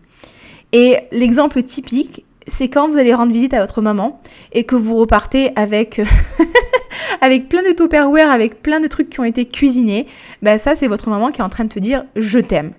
Et 0.73 0.97
l'exemple 1.11 1.61
typique, 1.61 2.25
c'est 2.47 2.69
quand 2.69 2.89
vous 2.89 2.97
allez 2.97 3.13
rendre 3.13 3.31
visite 3.31 3.53
à 3.53 3.59
votre 3.59 3.81
maman 3.81 4.19
et 4.51 4.63
que 4.63 4.75
vous 4.75 4.95
repartez 4.95 5.51
avec, 5.55 6.01
plein 7.47 7.61
de 7.61 7.71
Tupperware, 7.75 8.31
avec 8.31 8.63
plein 8.63 8.79
de 8.79 8.87
trucs 8.87 9.11
qui 9.11 9.19
ont 9.19 9.23
été 9.23 9.45
cuisinés. 9.45 10.07
Ben 10.41 10.57
ça, 10.57 10.75
c'est 10.75 10.87
votre 10.87 11.09
maman 11.09 11.29
qui 11.31 11.41
est 11.41 11.43
en 11.43 11.49
train 11.49 11.65
de 11.65 11.69
te 11.69 11.79
dire 11.79 12.03
je 12.15 12.39
t'aime. 12.39 12.73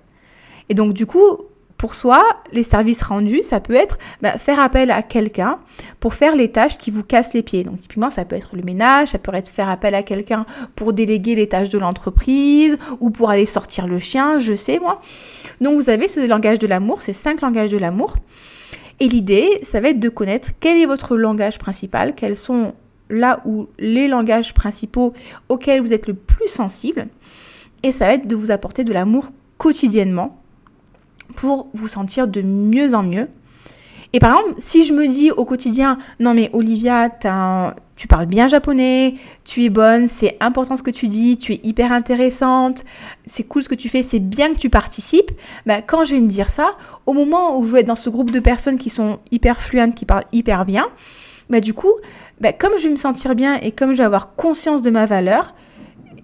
Et 0.68 0.74
donc, 0.74 0.92
du 0.92 1.06
coup, 1.06 1.38
pour 1.76 1.94
soi, 1.94 2.24
les 2.52 2.62
services 2.62 3.02
rendus, 3.02 3.42
ça 3.42 3.60
peut 3.60 3.74
être 3.74 3.98
bah, 4.22 4.38
faire 4.38 4.60
appel 4.60 4.90
à 4.90 5.02
quelqu'un 5.02 5.58
pour 6.00 6.14
faire 6.14 6.34
les 6.34 6.50
tâches 6.50 6.78
qui 6.78 6.90
vous 6.90 7.02
cassent 7.02 7.34
les 7.34 7.42
pieds. 7.42 7.64
Donc 7.64 7.78
typiquement, 7.80 8.10
ça 8.10 8.24
peut 8.24 8.36
être 8.36 8.56
le 8.56 8.62
ménage, 8.62 9.08
ça 9.08 9.18
peut 9.18 9.34
être 9.34 9.48
faire 9.48 9.68
appel 9.68 9.94
à 9.94 10.02
quelqu'un 10.02 10.46
pour 10.74 10.92
déléguer 10.92 11.34
les 11.34 11.48
tâches 11.48 11.68
de 11.68 11.78
l'entreprise 11.78 12.78
ou 13.00 13.10
pour 13.10 13.30
aller 13.30 13.46
sortir 13.46 13.86
le 13.86 13.98
chien, 13.98 14.38
je 14.38 14.54
sais 14.54 14.78
moi. 14.78 15.00
Donc 15.60 15.78
vous 15.80 15.90
avez 15.90 16.08
ce 16.08 16.26
langage 16.26 16.58
de 16.58 16.66
l'amour, 16.66 17.02
ces 17.02 17.12
cinq 17.12 17.42
langages 17.42 17.70
de 17.70 17.78
l'amour. 17.78 18.16
Et 18.98 19.08
l'idée, 19.08 19.58
ça 19.62 19.80
va 19.80 19.90
être 19.90 20.00
de 20.00 20.08
connaître 20.08 20.50
quel 20.58 20.78
est 20.78 20.86
votre 20.86 21.16
langage 21.16 21.58
principal, 21.58 22.14
quels 22.14 22.36
sont 22.36 22.72
là 23.10 23.42
où 23.44 23.68
les 23.78 24.08
langages 24.08 24.54
principaux 24.54 25.12
auxquels 25.50 25.80
vous 25.80 25.92
êtes 25.92 26.08
le 26.08 26.14
plus 26.14 26.48
sensible. 26.48 27.08
Et 27.82 27.90
ça 27.90 28.06
va 28.06 28.14
être 28.14 28.26
de 28.26 28.34
vous 28.34 28.50
apporter 28.50 28.84
de 28.84 28.92
l'amour 28.92 29.26
quotidiennement 29.58 30.42
pour 31.34 31.68
vous 31.74 31.88
sentir 31.88 32.28
de 32.28 32.42
mieux 32.42 32.94
en 32.94 33.02
mieux. 33.02 33.28
Et 34.12 34.18
par 34.18 34.38
exemple, 34.38 34.54
si 34.58 34.84
je 34.84 34.92
me 34.92 35.06
dis 35.08 35.30
au 35.30 35.44
quotidien, 35.44 35.98
non 36.20 36.32
mais 36.32 36.50
Olivia, 36.52 37.10
tu 37.96 38.06
parles 38.06 38.26
bien 38.26 38.48
japonais, 38.48 39.14
tu 39.44 39.64
es 39.64 39.68
bonne, 39.68 40.08
c'est 40.08 40.36
important 40.40 40.76
ce 40.76 40.82
que 40.82 40.90
tu 40.90 41.08
dis, 41.08 41.36
tu 41.38 41.52
es 41.54 41.60
hyper 41.64 41.92
intéressante, 41.92 42.84
c'est 43.26 43.44
cool 43.44 43.62
ce 43.62 43.68
que 43.68 43.74
tu 43.74 43.88
fais, 43.88 44.02
c'est 44.02 44.20
bien 44.20 44.52
que 44.52 44.58
tu 44.58 44.70
participes, 44.70 45.32
bah, 45.66 45.82
quand 45.82 46.04
je 46.04 46.14
vais 46.14 46.20
me 46.20 46.28
dire 46.28 46.48
ça, 46.48 46.70
au 47.04 47.12
moment 47.12 47.58
où 47.58 47.66
je 47.66 47.72
vais 47.72 47.80
être 47.80 47.86
dans 47.86 47.96
ce 47.96 48.08
groupe 48.08 48.30
de 48.30 48.40
personnes 48.40 48.78
qui 48.78 48.90
sont 48.90 49.18
hyper 49.32 49.60
fluentes, 49.60 49.94
qui 49.94 50.04
parlent 50.04 50.26
hyper 50.32 50.64
bien, 50.64 50.86
bah, 51.50 51.60
du 51.60 51.74
coup, 51.74 51.92
bah, 52.40 52.52
comme 52.52 52.72
je 52.78 52.84
vais 52.84 52.90
me 52.90 52.96
sentir 52.96 53.34
bien 53.34 53.58
et 53.60 53.72
comme 53.72 53.92
je 53.92 53.98
vais 53.98 54.04
avoir 54.04 54.34
conscience 54.34 54.82
de 54.82 54.90
ma 54.90 55.06
valeur, 55.06 55.54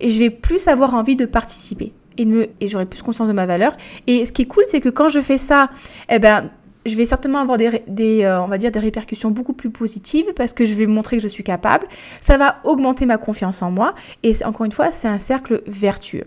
je 0.00 0.18
vais 0.18 0.30
plus 0.30 0.68
avoir 0.68 0.94
envie 0.94 1.16
de 1.16 1.26
participer 1.26 1.92
et, 2.18 2.68
j'aurai 2.68 2.87
plus 2.87 3.03
conscience 3.03 3.29
de 3.29 3.33
ma 3.33 3.46
valeur. 3.46 3.77
Et 4.07 4.27
ce 4.27 4.33
qui 4.33 4.42
est 4.42 4.46
cool, 4.46 4.64
c'est 4.66 4.81
que 4.81 4.88
quand 4.88 5.09
je 5.09 5.20
fais 5.20 5.38
ça, 5.38 5.70
eh 6.09 6.18
ben, 6.18 6.51
je 6.85 6.96
vais 6.96 7.05
certainement 7.05 7.38
avoir 7.38 7.59
des, 7.59 7.83
des 7.87 8.25
euh, 8.25 8.42
on 8.42 8.46
va 8.46 8.59
dire, 8.59 8.70
des 8.70 8.79
répercussions 8.79 9.31
beaucoup 9.31 9.53
plus 9.53 9.70
positives 9.70 10.33
parce 10.35 10.53
que 10.53 10.64
je 10.64 10.75
vais 10.75 10.87
montrer 10.87 11.16
que 11.16 11.22
je 11.22 11.29
suis 11.29 11.44
capable. 11.44 11.87
Ça 12.20 12.37
va 12.38 12.57
augmenter 12.64 13.07
ma 13.07 13.18
confiance 13.18 13.62
en 13.62 13.70
moi. 13.70 13.94
Et 14.22 14.33
encore 14.44 14.66
une 14.66 14.72
fois, 14.72 14.92
c'est 14.92 15.09
un 15.09 15.18
cercle 15.18 15.62
vertueux. 15.66 16.27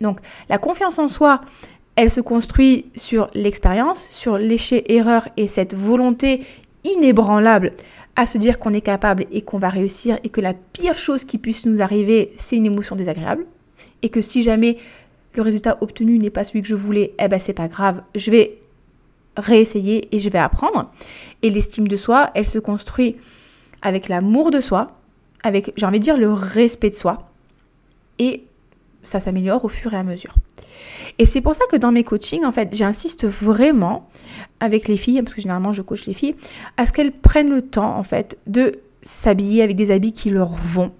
Donc, 0.00 0.18
la 0.48 0.58
confiance 0.58 0.98
en 0.98 1.08
soi, 1.08 1.42
elle 1.96 2.10
se 2.10 2.20
construit 2.20 2.86
sur 2.96 3.28
l'expérience, 3.34 4.06
sur 4.08 4.38
l'échec-erreur 4.38 5.28
et 5.36 5.48
cette 5.48 5.74
volonté 5.74 6.40
inébranlable 6.84 7.72
à 8.16 8.26
se 8.26 8.38
dire 8.38 8.58
qu'on 8.58 8.72
est 8.72 8.80
capable 8.80 9.26
et 9.30 9.42
qu'on 9.42 9.58
va 9.58 9.68
réussir 9.68 10.18
et 10.24 10.30
que 10.30 10.40
la 10.40 10.54
pire 10.54 10.96
chose 10.96 11.24
qui 11.24 11.38
puisse 11.38 11.66
nous 11.66 11.82
arriver, 11.82 12.32
c'est 12.34 12.56
une 12.56 12.66
émotion 12.66 12.96
désagréable 12.96 13.46
et 14.02 14.08
que 14.08 14.20
si 14.20 14.42
jamais 14.42 14.78
le 15.34 15.42
résultat 15.42 15.78
obtenu 15.80 16.18
n'est 16.18 16.30
pas 16.30 16.44
celui 16.44 16.62
que 16.62 16.68
je 16.68 16.74
voulais, 16.74 17.14
eh 17.18 17.28
ben 17.28 17.38
c'est 17.38 17.52
pas 17.52 17.68
grave, 17.68 18.02
je 18.14 18.30
vais 18.30 18.58
réessayer 19.36 20.14
et 20.14 20.18
je 20.18 20.28
vais 20.28 20.38
apprendre. 20.38 20.90
Et 21.42 21.50
l'estime 21.50 21.88
de 21.88 21.96
soi, 21.96 22.30
elle 22.34 22.48
se 22.48 22.58
construit 22.58 23.16
avec 23.82 24.08
l'amour 24.08 24.50
de 24.50 24.60
soi, 24.60 24.98
avec, 25.42 25.72
j'ai 25.76 25.86
envie 25.86 25.98
de 25.98 26.04
dire, 26.04 26.16
le 26.16 26.32
respect 26.32 26.90
de 26.90 26.94
soi. 26.94 27.30
Et 28.18 28.44
ça 29.02 29.20
s'améliore 29.20 29.64
au 29.64 29.68
fur 29.68 29.94
et 29.94 29.96
à 29.96 30.02
mesure. 30.02 30.34
Et 31.18 31.26
c'est 31.26 31.40
pour 31.40 31.54
ça 31.54 31.64
que 31.70 31.76
dans 31.76 31.92
mes 31.92 32.04
coachings, 32.04 32.44
en 32.44 32.52
fait, 32.52 32.68
j'insiste 32.72 33.26
vraiment 33.26 34.08
avec 34.58 34.88
les 34.88 34.96
filles, 34.96 35.22
parce 35.22 35.34
que 35.34 35.40
généralement 35.40 35.72
je 35.72 35.82
coach 35.82 36.06
les 36.06 36.14
filles, 36.14 36.34
à 36.76 36.86
ce 36.86 36.92
qu'elles 36.92 37.12
prennent 37.12 37.50
le 37.50 37.62
temps, 37.62 37.96
en 37.96 38.04
fait, 38.04 38.38
de 38.46 38.72
s'habiller 39.02 39.62
avec 39.62 39.76
des 39.76 39.90
habits 39.90 40.12
qui 40.12 40.30
leur 40.30 40.50
vont, 40.50 40.92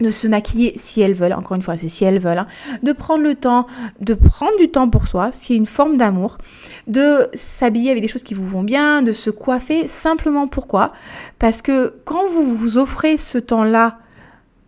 de 0.00 0.10
se 0.10 0.26
maquiller 0.28 0.72
si 0.76 1.00
elles 1.00 1.14
veulent, 1.14 1.32
encore 1.32 1.56
une 1.56 1.62
fois, 1.62 1.76
c'est 1.76 1.88
si 1.88 2.04
elles 2.04 2.18
veulent, 2.18 2.38
hein. 2.38 2.46
de 2.82 2.92
prendre 2.92 3.24
le 3.24 3.34
temps, 3.34 3.66
de 4.00 4.14
prendre 4.14 4.56
du 4.58 4.68
temps 4.70 4.88
pour 4.88 5.08
soi, 5.08 5.30
c'est 5.32 5.54
une 5.54 5.66
forme 5.66 5.96
d'amour, 5.96 6.38
de 6.86 7.28
s'habiller 7.34 7.90
avec 7.90 8.02
des 8.02 8.08
choses 8.08 8.22
qui 8.22 8.34
vous 8.34 8.46
vont 8.46 8.62
bien, 8.62 9.02
de 9.02 9.12
se 9.12 9.30
coiffer, 9.30 9.86
simplement 9.86 10.46
pourquoi? 10.46 10.92
Parce 11.38 11.62
que 11.62 11.94
quand 12.04 12.28
vous 12.28 12.56
vous 12.56 12.78
offrez 12.78 13.16
ce 13.16 13.38
temps-là 13.38 13.98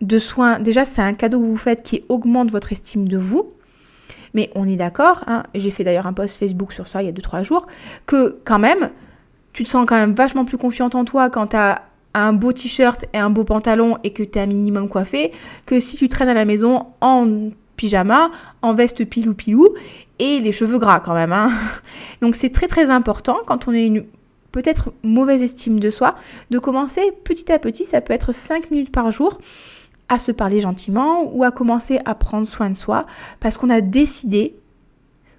de 0.01 0.19
soins, 0.19 0.59
déjà 0.59 0.83
c'est 0.83 1.01
un 1.01 1.13
cadeau 1.13 1.39
que 1.39 1.45
vous 1.45 1.57
faites 1.57 1.83
qui 1.83 2.03
augmente 2.09 2.51
votre 2.51 2.71
estime 2.71 3.07
de 3.07 3.17
vous, 3.17 3.53
mais 4.33 4.49
on 4.55 4.67
est 4.67 4.77
d'accord, 4.77 5.23
hein, 5.27 5.43
j'ai 5.55 5.71
fait 5.71 5.83
d'ailleurs 5.83 6.07
un 6.07 6.13
post 6.13 6.37
Facebook 6.37 6.73
sur 6.73 6.87
ça 6.87 7.01
il 7.01 7.05
y 7.05 7.09
a 7.09 7.13
2-3 7.13 7.43
jours, 7.43 7.67
que 8.05 8.39
quand 8.43 8.59
même, 8.59 8.89
tu 9.53 9.63
te 9.63 9.69
sens 9.69 9.85
quand 9.87 9.95
même 9.95 10.13
vachement 10.13 10.45
plus 10.45 10.57
confiante 10.57 10.95
en 10.95 11.05
toi 11.05 11.29
quand 11.29 11.47
tu 11.47 11.55
as 11.57 11.83
un 12.13 12.33
beau 12.33 12.51
t-shirt 12.51 13.05
et 13.13 13.17
un 13.17 13.29
beau 13.29 13.43
pantalon 13.43 13.97
et 14.03 14.11
que 14.11 14.23
tu 14.23 14.37
es 14.37 14.41
un 14.41 14.47
minimum 14.47 14.89
coiffé, 14.89 15.31
que 15.65 15.79
si 15.79 15.97
tu 15.97 16.07
traînes 16.07 16.29
à 16.29 16.33
la 16.33 16.45
maison 16.45 16.87
en 17.01 17.47
pyjama, 17.75 18.31
en 18.61 18.73
veste 18.73 19.05
pilou 19.05 19.33
pilou 19.33 19.69
et 20.19 20.39
les 20.39 20.51
cheveux 20.51 20.77
gras 20.77 20.99
quand 20.99 21.13
même. 21.13 21.31
Hein. 21.31 21.51
Donc 22.21 22.35
c'est 22.35 22.51
très 22.51 22.67
très 22.67 22.89
important 22.89 23.39
quand 23.45 23.67
on 23.67 23.71
a 23.71 23.77
une 23.77 24.05
peut-être 24.51 24.91
mauvaise 25.03 25.41
estime 25.41 25.79
de 25.79 25.89
soi, 25.89 26.15
de 26.49 26.59
commencer 26.59 27.11
petit 27.23 27.51
à 27.51 27.59
petit, 27.59 27.85
ça 27.85 28.01
peut 28.01 28.13
être 28.13 28.33
5 28.33 28.69
minutes 28.69 28.91
par 28.91 29.11
jour, 29.11 29.37
à 30.09 30.19
se 30.19 30.31
parler 30.31 30.59
gentiment 30.59 31.23
ou 31.33 31.43
à 31.45 31.51
commencer 31.51 31.99
à 32.03 32.15
prendre 32.15 32.45
soin 32.45 32.69
de 32.69 32.75
soi 32.75 33.05
parce 33.39 33.57
qu'on 33.57 33.69
a 33.69 33.79
décidé 33.79 34.55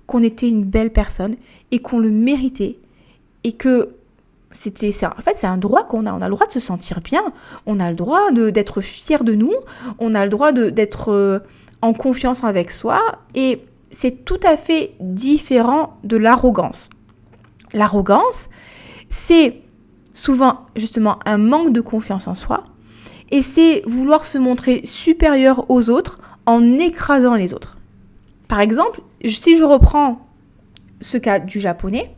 qu'on 0.06 0.22
était 0.22 0.48
une 0.48 0.64
belle 0.64 0.90
personne 0.90 1.36
et 1.70 1.78
qu'on 1.78 1.98
le 1.98 2.10
méritait 2.10 2.78
et 3.44 3.52
que 3.52 3.90
c'était 4.52 4.90
en 5.04 5.20
fait 5.20 5.34
c'est 5.34 5.46
un 5.46 5.56
droit 5.56 5.84
qu'on 5.84 6.06
a. 6.06 6.12
On 6.12 6.20
a 6.20 6.28
le 6.28 6.34
droit 6.34 6.46
de 6.46 6.52
se 6.52 6.60
sentir 6.60 7.00
bien. 7.00 7.22
On 7.66 7.80
a 7.80 7.90
le 7.90 7.96
droit 7.96 8.30
d'être 8.30 8.80
fier 8.80 9.24
de 9.24 9.34
nous. 9.34 9.52
On 9.98 10.14
a 10.14 10.24
le 10.24 10.30
droit 10.30 10.52
d'être 10.52 11.10
euh, 11.10 11.40
en 11.80 11.92
confiance 11.92 12.44
avec 12.44 12.70
soi. 12.70 13.00
Et 13.34 13.64
c'est 13.90 14.24
tout 14.24 14.40
à 14.44 14.56
fait 14.56 14.94
différent 15.00 15.98
de 16.04 16.16
l'arrogance. 16.16 16.90
L'arrogance 17.72 18.48
c'est 19.08 19.60
souvent 20.14 20.66
justement 20.76 21.18
un 21.26 21.38
manque 21.38 21.72
de 21.72 21.80
confiance 21.80 22.28
en 22.28 22.34
soi. 22.34 22.64
Et 23.30 23.42
c'est 23.42 23.82
vouloir 23.86 24.24
se 24.24 24.38
montrer 24.38 24.82
supérieur 24.84 25.70
aux 25.70 25.90
autres 25.90 26.20
en 26.46 26.62
écrasant 26.78 27.34
les 27.34 27.54
autres. 27.54 27.78
Par 28.48 28.60
exemple 28.60 29.00
si 29.24 29.56
je 29.56 29.64
reprends 29.64 30.26
ce 31.02 31.18
cas 31.18 31.38
du 31.38 31.60
japonais 31.60 32.10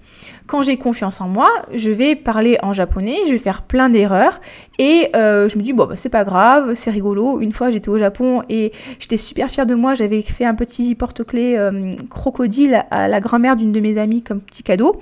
quand 0.47 0.63
j'ai 0.63 0.77
confiance 0.77 1.21
en 1.21 1.29
moi, 1.29 1.49
je 1.73 1.91
vais 1.91 2.15
parler 2.17 2.59
en 2.63 2.73
japonais, 2.73 3.17
je 3.27 3.33
vais 3.33 3.39
faire 3.39 3.63
plein 3.63 3.89
d'erreurs 3.89 4.41
et 4.79 5.09
euh, 5.17 5.49
je 5.49 5.57
me 5.57 5.63
dis 5.63 5.73
bon 5.73 5.87
bah 5.87 5.97
c'est 5.97 6.11
pas 6.11 6.25
grave, 6.25 6.75
c'est 6.75 6.91
rigolo. 6.91 7.41
Une 7.41 7.53
fois 7.53 7.71
j'étais 7.71 7.89
au 7.89 7.99
Japon 7.99 8.43
et 8.49 8.73
j'étais 8.99 9.17
super 9.17 9.51
fière 9.51 9.67
de 9.67 9.75
moi, 9.75 9.95
j'avais 9.95 10.21
fait 10.23 10.45
un 10.45 10.55
petit 10.55 10.95
porte-clés 10.95 11.57
euh, 11.57 11.97
crocodile 12.11 12.85
à 12.91 13.09
la 13.09 13.21
grand-mère 13.21 13.57
d'une 13.57 13.73
de 13.73 13.81
mes 13.81 13.97
amies 13.97 14.23
comme 14.23 14.41
petit 14.41 14.63
cadeau 14.63 15.01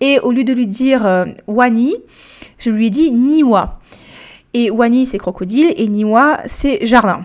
et 0.00 0.18
au 0.20 0.30
lieu 0.30 0.44
de 0.44 0.52
lui 0.52 0.66
dire 0.66 1.06
euh, 1.06 1.24
wani, 1.46 1.94
je 2.58 2.70
lui 2.70 2.88
ai 2.88 2.90
dit 2.90 3.10
niwa. 3.10 3.72
Et 4.54 4.70
wani 4.70 5.06
c'est 5.06 5.18
crocodile 5.18 5.72
et 5.76 5.88
niwa 5.88 6.40
c'est 6.46 6.84
jardin. 6.84 7.24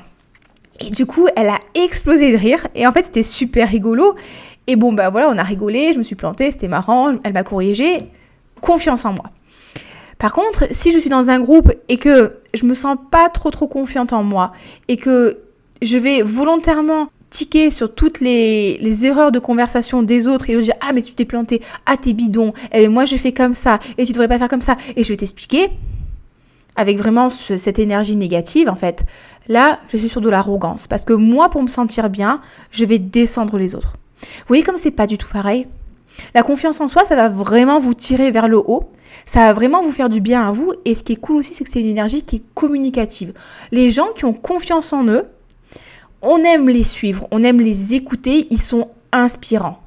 Et 0.80 0.92
du 0.92 1.08
coup, 1.08 1.28
elle 1.36 1.50
a 1.50 1.60
explosé 1.74 2.32
de 2.32 2.38
rire. 2.38 2.68
Et 2.76 2.86
en 2.86 2.92
fait, 2.92 3.06
c'était 3.06 3.24
super 3.24 3.68
rigolo. 3.68 4.14
Et 4.68 4.76
bon, 4.76 4.94
bah 4.94 5.10
voilà, 5.10 5.30
on 5.30 5.38
a 5.38 5.44
rigolé, 5.44 5.94
je 5.94 5.98
me 5.98 6.04
suis 6.04 6.16
plantée, 6.16 6.52
c'était 6.52 6.68
marrant, 6.68 7.14
elle 7.24 7.34
m'a 7.34 7.44
corrigé. 7.44 8.10
Confiance 8.62 9.06
en 9.06 9.14
moi. 9.14 9.26
Par 10.18 10.34
contre, 10.34 10.68
si 10.72 10.92
je 10.92 11.00
suis 11.00 11.10
dans 11.10 11.30
un 11.30 11.40
groupe 11.40 11.72
et 11.90 11.98
que 11.98 12.38
je 12.54 12.66
me 12.66 12.74
sens 12.74 12.98
pas 13.12 13.30
trop 13.30 13.52
trop 13.52 13.68
confiante 13.68 14.14
en 14.14 14.24
moi 14.24 14.52
et 14.88 14.98
que 14.98 15.40
je 15.82 15.98
vais 15.98 16.22
volontairement 16.24 17.10
tiquer 17.30 17.70
sur 17.72 17.94
toutes 17.94 18.20
les, 18.20 19.06
erreurs 19.06 19.32
de 19.32 19.40
conversation 19.40 20.02
des 20.02 20.28
autres 20.28 20.50
et 20.50 20.54
je 20.54 20.60
dire 20.60 20.76
ah 20.82 20.92
mais 20.94 21.02
tu 21.02 21.14
t'es 21.14 21.26
planté, 21.26 21.62
ah 21.86 21.98
t'es 21.98 22.14
bidon, 22.14 22.54
et 22.74 22.84
eh, 22.84 22.88
moi 22.88 23.06
je 23.06 23.16
fais 23.16 23.32
comme 23.32 23.54
ça 23.54 23.80
et 23.98 24.06
tu 24.06 24.12
devrais 24.12 24.28
pas 24.28 24.40
faire 24.40 24.50
comme 24.50 24.62
ça 24.62 24.78
et 24.96 25.04
je 25.04 25.10
vais 25.10 25.18
t'expliquer 25.18 25.70
avec 26.76 26.98
vraiment 26.98 27.30
cette 27.30 27.80
énergie 27.80 28.16
négative 28.16 28.70
en 28.70 28.76
fait. 28.76 29.04
Là, 29.50 29.80
je 29.90 29.98
suis 29.98 30.10
sur 30.10 30.22
de 30.22 30.30
l'arrogance 30.30 30.88
parce 30.88 31.04
que 31.04 31.14
moi 31.14 31.50
pour 31.50 31.62
me 31.62 31.68
sentir 31.68 32.10
bien, 32.10 32.42
je 32.72 32.86
vais 32.86 33.00
descendre 33.00 33.58
les 33.58 33.76
autres. 33.76 33.94
Vous 34.22 34.48
voyez 34.48 34.64
comme 34.64 34.78
c'est 34.78 34.92
pas 34.92 35.08
du 35.08 35.18
tout 35.18 35.28
pareil? 35.32 35.68
La 36.34 36.44
confiance 36.44 36.82
en 36.82 36.88
soi, 36.88 37.06
ça 37.06 37.16
va 37.16 37.30
vraiment 37.30 37.80
vous 37.80 37.94
tirer 37.94 38.32
vers 38.32 38.48
le 38.48 38.58
haut. 38.58 38.90
Ça 39.26 39.42
va 39.42 39.54
vraiment 39.54 39.84
vous 39.84 39.92
faire 39.92 40.10
du 40.10 40.22
bien 40.22 40.48
à 40.48 40.52
vous. 40.52 40.74
Et 40.86 40.96
ce 40.96 41.04
qui 41.04 41.14
est 41.14 41.18
cool 41.18 41.38
aussi, 41.38 41.54
c'est 41.54 41.64
que 41.64 41.70
c'est 41.70 41.82
une 41.82 41.88
énergie 41.88 42.24
qui 42.24 42.38
est 42.38 42.44
communicative. 42.56 43.34
Les 43.72 43.92
gens 43.92 44.08
qui 44.16 44.26
ont 44.26 44.34
confiance 44.34 44.94
en 44.94 45.06
eux, 45.06 45.26
on 46.22 46.38
aime 46.40 46.70
les 46.70 46.84
suivre, 46.84 47.28
on 47.32 47.44
aime 47.44 47.60
les 47.62 47.94
écouter, 47.94 48.48
ils 48.50 48.62
sont 48.62 48.90
inspirants. 49.12 49.80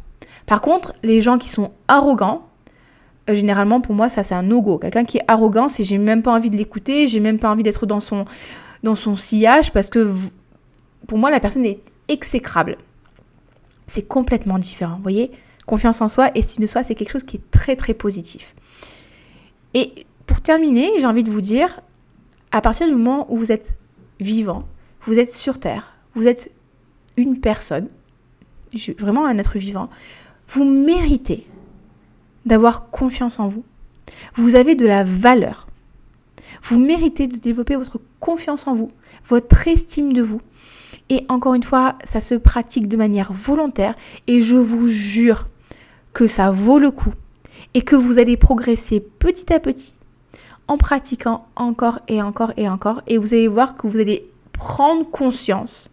Par 0.47 0.61
contre, 0.61 0.93
les 1.03 1.21
gens 1.21 1.39
qui 1.39 1.49
sont 1.49 1.73
arrogants, 1.89 2.43
euh, 3.29 3.35
généralement 3.35 3.81
pour 3.81 3.95
moi 3.95 4.09
ça 4.09 4.23
c'est 4.23 4.35
un 4.35 4.43
no-go. 4.43 4.79
Quelqu'un 4.79 5.05
qui 5.05 5.19
est 5.19 5.25
arrogant, 5.29 5.69
c'est 5.69 5.85
j'ai 5.85 5.99
même 5.99 6.23
pas 6.23 6.33
envie 6.33 6.51
de 6.51 6.57
l'écouter, 6.57 7.07
j'ai 7.07 7.21
même 7.21 7.39
pas 7.39 7.51
envie 7.51 7.63
d'être 7.63 7.87
dans 7.87 8.01
son, 8.01 8.25
dans 8.83 8.95
son 8.95 9.17
sillage 9.17 9.73
parce 9.73 9.91
que 9.91 10.13
pour 11.07 11.19
moi 11.19 11.31
la 11.31 11.41
personne 11.41 11.65
est 11.65 11.81
exécrable 12.09 12.77
c'est 13.91 14.07
complètement 14.07 14.59
différent. 14.59 14.97
Vous 14.97 15.03
voyez 15.03 15.33
Confiance 15.67 16.01
en 16.01 16.09
soi, 16.09 16.31
estime 16.35 16.63
de 16.63 16.67
soi, 16.67 16.83
c'est 16.85 16.95
quelque 16.95 17.13
chose 17.13 17.25
qui 17.25 17.37
est 17.37 17.51
très 17.51 17.77
très 17.77 17.95
positif. 17.95 18.55
Et 19.75 20.07
pour 20.27 20.41
terminer, 20.41 20.91
j'ai 20.99 21.07
envie 21.07 21.25
de 21.25 21.31
vous 21.31 21.41
dire, 21.41 21.81
à 22.53 22.61
partir 22.61 22.87
du 22.87 22.95
moment 22.95 23.27
où 23.33 23.37
vous 23.37 23.53
êtes 23.53 23.75
vivant, 24.21 24.67
vous 25.03 25.19
êtes 25.19 25.33
sur 25.33 25.59
Terre, 25.59 25.93
vous 26.15 26.27
êtes 26.27 26.53
une 27.17 27.41
personne, 27.41 27.89
vraiment 28.99 29.27
un 29.27 29.39
être 29.39 29.59
vivant, 29.59 29.91
vous 30.49 30.65
méritez 30.65 31.47
d'avoir 32.47 32.91
confiance 32.91 33.39
en 33.39 33.49
vous. 33.49 33.65
Vous 34.35 34.55
avez 34.55 34.75
de 34.75 34.87
la 34.87 35.05
valeur. 35.05 35.67
Vous 36.63 36.79
méritez 36.79 37.29
de 37.29 37.37
développer 37.37 37.77
votre 37.77 38.01
confiance 38.19 38.67
en 38.67 38.75
vous, 38.75 38.91
votre 39.25 39.69
estime 39.69 40.13
de 40.13 40.23
vous. 40.23 40.41
Et 41.11 41.27
encore 41.29 41.55
une 41.55 41.63
fois, 41.63 41.97
ça 42.05 42.21
se 42.21 42.35
pratique 42.35 42.89
de 42.89 42.97
manière 42.97 43.33
volontaire 43.33 43.95
et 44.27 44.41
je 44.41 44.57
vous 44.57 44.89
jure 44.89 45.49
que 46.13 46.27
ça 46.27 46.51
vaut 46.51 46.79
le 46.79 46.91
coup 46.91 47.13
et 47.75 47.83
que 47.83 47.97
vous 47.97 48.19
allez 48.19 48.37
progresser 48.37 49.01
petit 49.01 49.53
à 49.53 49.61
petit 49.61 49.99
en 50.69 50.79
pratiquant 50.79 51.47
encore 51.57 51.99
et 52.09 52.23
encore 52.23 52.53
et 52.57 52.69
encore 52.69 53.03
et 53.09 53.19
vous 53.19 53.35
allez 53.35 53.49
voir 53.49 53.77
que 53.77 53.89
vous 53.89 53.99
allez 53.99 54.31
prendre 54.53 55.09
conscience 55.11 55.91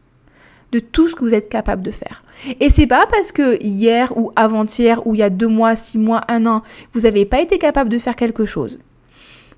de 0.71 0.79
tout 0.79 1.09
ce 1.09 1.15
que 1.15 1.23
vous 1.23 1.33
êtes 1.33 1.49
capable 1.49 1.81
de 1.81 1.91
faire. 1.91 2.23
Et 2.59 2.69
c'est 2.69 2.87
pas 2.87 3.05
parce 3.09 3.31
que 3.31 3.61
hier 3.63 4.15
ou 4.17 4.31
avant-hier 4.35 5.05
ou 5.07 5.15
il 5.15 5.19
y 5.19 5.23
a 5.23 5.29
deux 5.29 5.47
mois, 5.47 5.75
six 5.75 5.97
mois, 5.97 6.21
un 6.27 6.45
an, 6.45 6.61
vous 6.93 7.01
n'avez 7.01 7.25
pas 7.25 7.41
été 7.41 7.57
capable 7.57 7.89
de 7.89 7.97
faire 7.97 8.15
quelque 8.15 8.45
chose 8.45 8.79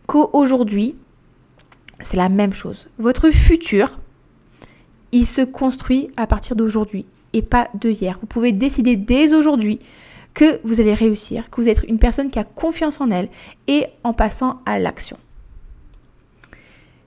qu'aujourd'hui, 0.08 0.96
c'est 2.00 2.18
la 2.18 2.30
même 2.30 2.54
chose. 2.54 2.88
Votre 2.98 3.30
futur, 3.30 4.00
il 5.12 5.26
se 5.26 5.42
construit 5.42 6.10
à 6.18 6.28
partir 6.28 6.56
d'aujourd'hui 6.56 7.06
et 7.34 7.42
pas 7.42 7.70
de 7.80 7.90
hier. 7.90 8.18
Vous 8.20 8.28
pouvez 8.28 8.52
décider 8.52 8.96
dès 8.96 9.34
aujourd'hui 9.34 9.80
que 10.34 10.60
vous 10.64 10.80
allez 10.80 10.94
réussir, 10.94 11.50
que 11.50 11.62
vous 11.62 11.70
êtes 11.70 11.84
une 11.88 12.00
personne 12.00 12.30
qui 12.30 12.40
a 12.40 12.44
confiance 12.44 13.00
en 13.02 13.12
elle 13.12 13.30
et 13.68 13.86
en 14.04 14.14
passant 14.14 14.62
à 14.66 14.80
l'action. 14.80 15.18